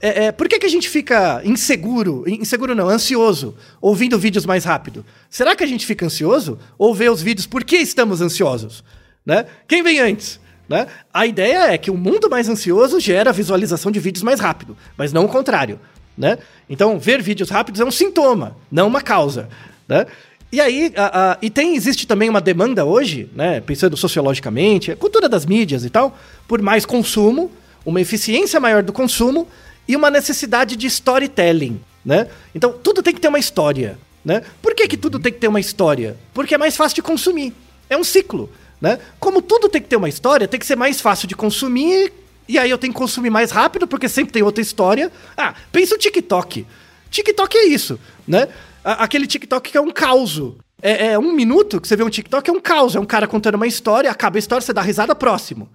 [0.02, 4.44] é, é, por que, que a gente fica inseguro, in- inseguro não, ansioso, ouvindo vídeos
[4.44, 5.02] mais rápido?
[5.30, 8.84] Será que a gente fica ansioso ou vê os vídeos porque estamos ansiosos?
[9.24, 9.46] Né?
[9.66, 10.38] Quem vem antes?
[10.68, 10.86] Né?
[11.10, 15.10] A ideia é que o mundo mais ansioso gera visualização de vídeos mais rápido, mas
[15.10, 15.80] não o contrário.
[16.18, 16.36] Né?
[16.68, 19.48] Então, ver vídeos rápidos é um sintoma, não uma causa.
[19.86, 20.06] Né?
[20.54, 24.96] E aí, a- a- e tem, existe também uma demanda hoje, né, pensando sociologicamente, a
[24.96, 27.50] cultura das mídias e tal, por mais consumo,
[27.84, 29.48] uma eficiência maior do consumo
[29.88, 32.28] e uma necessidade de storytelling, né?
[32.54, 34.42] Então, tudo tem que ter uma história, né?
[34.62, 36.16] Por que, que tudo tem que ter uma história?
[36.32, 37.52] Porque é mais fácil de consumir.
[37.90, 38.48] É um ciclo,
[38.80, 39.00] né?
[39.18, 42.12] Como tudo tem que ter uma história, tem que ser mais fácil de consumir
[42.48, 45.10] e aí eu tenho que consumir mais rápido porque sempre tem outra história.
[45.36, 46.64] Ah, pensa o TikTok.
[47.10, 48.46] TikTok é isso, né?
[48.84, 50.40] Aquele TikTok que é um caos.
[50.82, 52.94] É, é um minuto que você vê um TikTok, é um caos.
[52.94, 55.68] É um cara contando uma história, acaba a história, você dá risada próximo.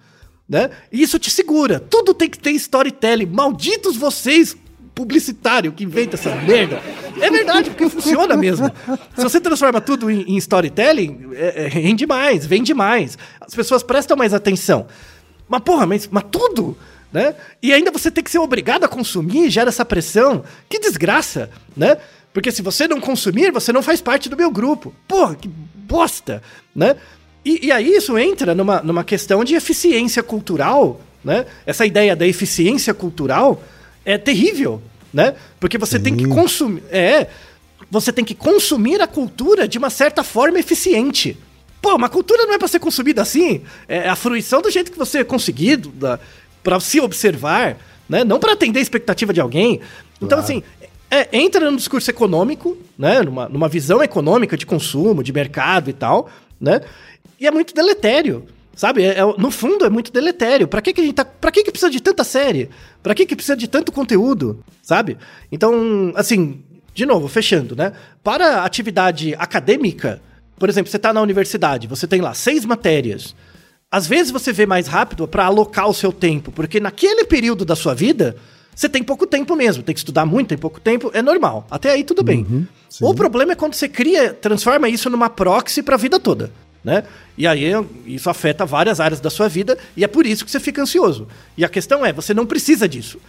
[0.48, 0.70] Né?
[0.92, 1.80] E isso te segura.
[1.80, 3.26] Tudo tem que ter storytelling.
[3.26, 4.56] Malditos vocês,
[4.94, 6.82] publicitário que inventa essa merda.
[7.22, 8.70] É verdade, porque funciona mesmo.
[9.16, 13.18] Se você transforma tudo em, em storytelling, é, é, rende mais, vende mais.
[13.40, 14.88] As pessoas prestam mais atenção.
[15.48, 16.78] Mas, porra, mas, mas tudo?
[17.12, 17.34] Né?
[17.62, 20.44] E ainda você tem que ser obrigado a consumir, gera essa pressão.
[20.68, 21.98] Que desgraça, né?
[22.34, 24.94] Porque se você não consumir, você não faz parte do meu grupo.
[25.08, 26.42] Porra, que bosta,
[26.76, 26.96] né?
[27.44, 31.46] E, e aí isso entra numa, numa questão de eficiência cultural, né?
[31.66, 33.64] Essa ideia da eficiência cultural
[34.06, 34.82] é terrível,
[35.14, 35.36] né?
[35.60, 36.04] Porque você Sim.
[36.04, 36.84] tem que consumir.
[36.92, 37.28] É.
[37.90, 41.38] Você tem que consumir a cultura de uma certa forma eficiente.
[41.82, 43.62] Pô, uma cultura não é para ser consumida assim.
[43.88, 45.82] É a fruição do jeito que você conseguir,
[46.62, 47.78] para se observar,
[48.08, 48.24] né?
[48.24, 49.80] Não para atender a expectativa de alguém.
[50.18, 50.44] Então, claro.
[50.44, 50.64] assim,
[51.12, 53.22] é, entra no discurso econômico, né?
[53.22, 56.30] Numa, numa visão econômica de consumo, de mercado e tal,
[56.60, 56.82] né?
[57.40, 58.46] E é muito deletério.
[58.76, 59.04] Sabe?
[59.04, 60.68] É, é, no fundo é muito deletério.
[60.68, 61.26] Pra que, que a gente tá.
[61.26, 62.70] Pra que, que precisa de tanta série?
[63.04, 64.64] Pra que, que precisa de tanto conteúdo?
[64.82, 65.18] Sabe?
[65.52, 67.92] Então, assim, de novo, fechando, né?
[68.24, 70.22] Para atividade acadêmica,
[70.58, 73.36] por exemplo, você está na universidade, você tem lá seis matérias.
[73.92, 77.76] Às vezes você vê mais rápido para alocar o seu tempo, porque naquele período da
[77.76, 78.36] sua vida,
[78.80, 81.68] você tem pouco tempo mesmo, tem que estudar muito, tem pouco tempo, é normal.
[81.70, 82.46] Até aí tudo bem.
[82.50, 82.66] Uhum,
[83.02, 86.50] o problema é quando você cria, transforma isso numa proxy para a vida toda
[86.82, 87.04] né?
[87.38, 87.72] E aí
[88.06, 91.28] isso afeta várias áreas da sua vida e é por isso que você fica ansioso.
[91.58, 93.20] E a questão é, você não precisa disso.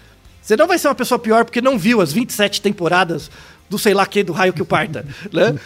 [0.41, 3.29] Você não vai ser uma pessoa pior porque não viu as 27 temporadas
[3.69, 5.57] do sei lá que do raio que o parta, né?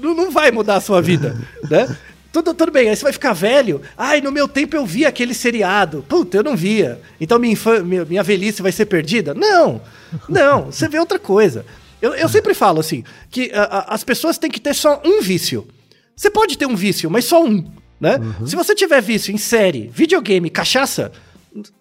[0.00, 1.36] Não vai mudar a sua vida,
[1.70, 1.94] né?
[2.32, 3.82] Tudo, tudo bem, aí você vai ficar velho.
[3.98, 6.04] Ai, no meu tempo eu via aquele seriado.
[6.08, 7.00] Puta, eu não via.
[7.20, 9.34] Então minha, minha, minha velhice vai ser perdida?
[9.34, 9.80] Não,
[10.28, 11.66] não, você vê outra coisa.
[12.00, 15.20] Eu, eu sempre falo assim, que a, a, as pessoas têm que ter só um
[15.20, 15.66] vício.
[16.16, 17.64] Você pode ter um vício, mas só um,
[18.00, 18.16] né?
[18.16, 18.46] Uhum.
[18.46, 21.12] Se você tiver vício em série, videogame, cachaça,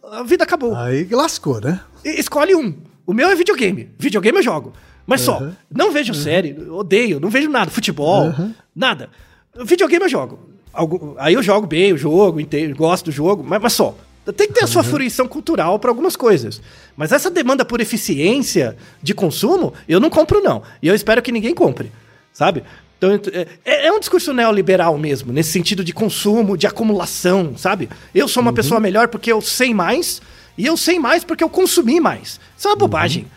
[0.03, 0.75] a vida acabou.
[0.75, 1.79] Aí lascou, né?
[2.03, 2.75] E, escolhe um.
[3.05, 3.89] O meu é videogame.
[3.97, 4.73] Videogame eu jogo.
[5.05, 5.39] Mas uhum.
[5.39, 5.51] só.
[5.71, 6.19] Não vejo uhum.
[6.19, 7.71] série, odeio, não vejo nada.
[7.71, 8.33] Futebol,
[8.75, 9.09] nada.
[9.63, 10.39] Videogame eu jogo.
[11.17, 13.95] aí eu jogo bem o jogo, inteiro, gosto do jogo, mas, mas só.
[14.35, 16.61] Tem que ter a sua fruição cultural para algumas coisas.
[16.95, 20.61] Mas essa demanda por eficiência de consumo, eu não compro, não.
[20.81, 21.91] E eu espero que ninguém compre.
[22.31, 22.63] Sabe?
[22.97, 27.89] Então, é, é, é, um discurso neoliberal mesmo, nesse sentido de consumo, de acumulação, sabe?
[28.13, 28.55] Eu sou uma uhum.
[28.55, 30.21] pessoa melhor porque eu sei mais,
[30.57, 32.39] e eu sei mais porque eu consumi mais.
[32.57, 33.23] Isso é uma bobagem.
[33.23, 33.29] Uhum.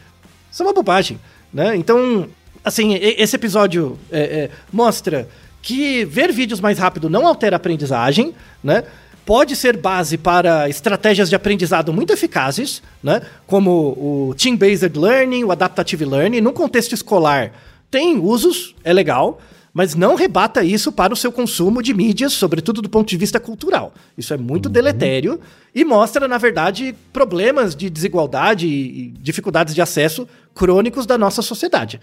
[0.50, 1.20] Isso é uma bobagem,
[1.52, 1.76] né?
[1.76, 2.28] Então,
[2.64, 5.28] assim, esse episódio é, é, mostra
[5.62, 8.84] que ver vídeos mais rápido não altera a aprendizagem, né?
[9.24, 13.22] Pode ser base para estratégias de aprendizado muito eficazes, né?
[13.46, 17.52] Como o Team-Based Learning, o Adaptative Learning, no contexto escolar
[17.88, 19.38] tem usos, é legal,
[19.72, 23.40] mas não rebata isso para o seu consumo de mídias, sobretudo do ponto de vista
[23.40, 23.94] cultural.
[24.18, 24.72] Isso é muito uhum.
[24.72, 25.40] deletério
[25.74, 32.00] e mostra, na verdade, problemas de desigualdade e dificuldades de acesso crônicos da nossa sociedade.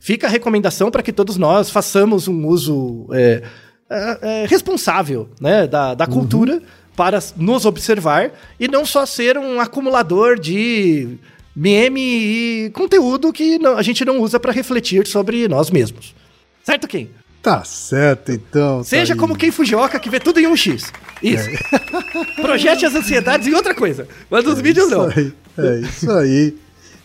[0.00, 3.42] Fica a recomendação para que todos nós façamos um uso é,
[3.88, 6.62] é, é, responsável né, da, da cultura uhum.
[6.96, 11.18] para nos observar e não só ser um acumulador de
[11.54, 16.14] meme e conteúdo que a gente não usa para refletir sobre nós mesmos.
[16.62, 17.10] Certo, quem?
[17.40, 18.82] Tá certo, então.
[18.82, 20.92] Seja tá como quem Fujioka que vê tudo em um X.
[21.22, 21.48] Isso.
[21.48, 22.42] É.
[22.42, 24.08] Projete as ansiedades em outra coisa.
[24.28, 25.08] Mas nos é vídeos não.
[25.08, 26.56] Aí, é isso aí.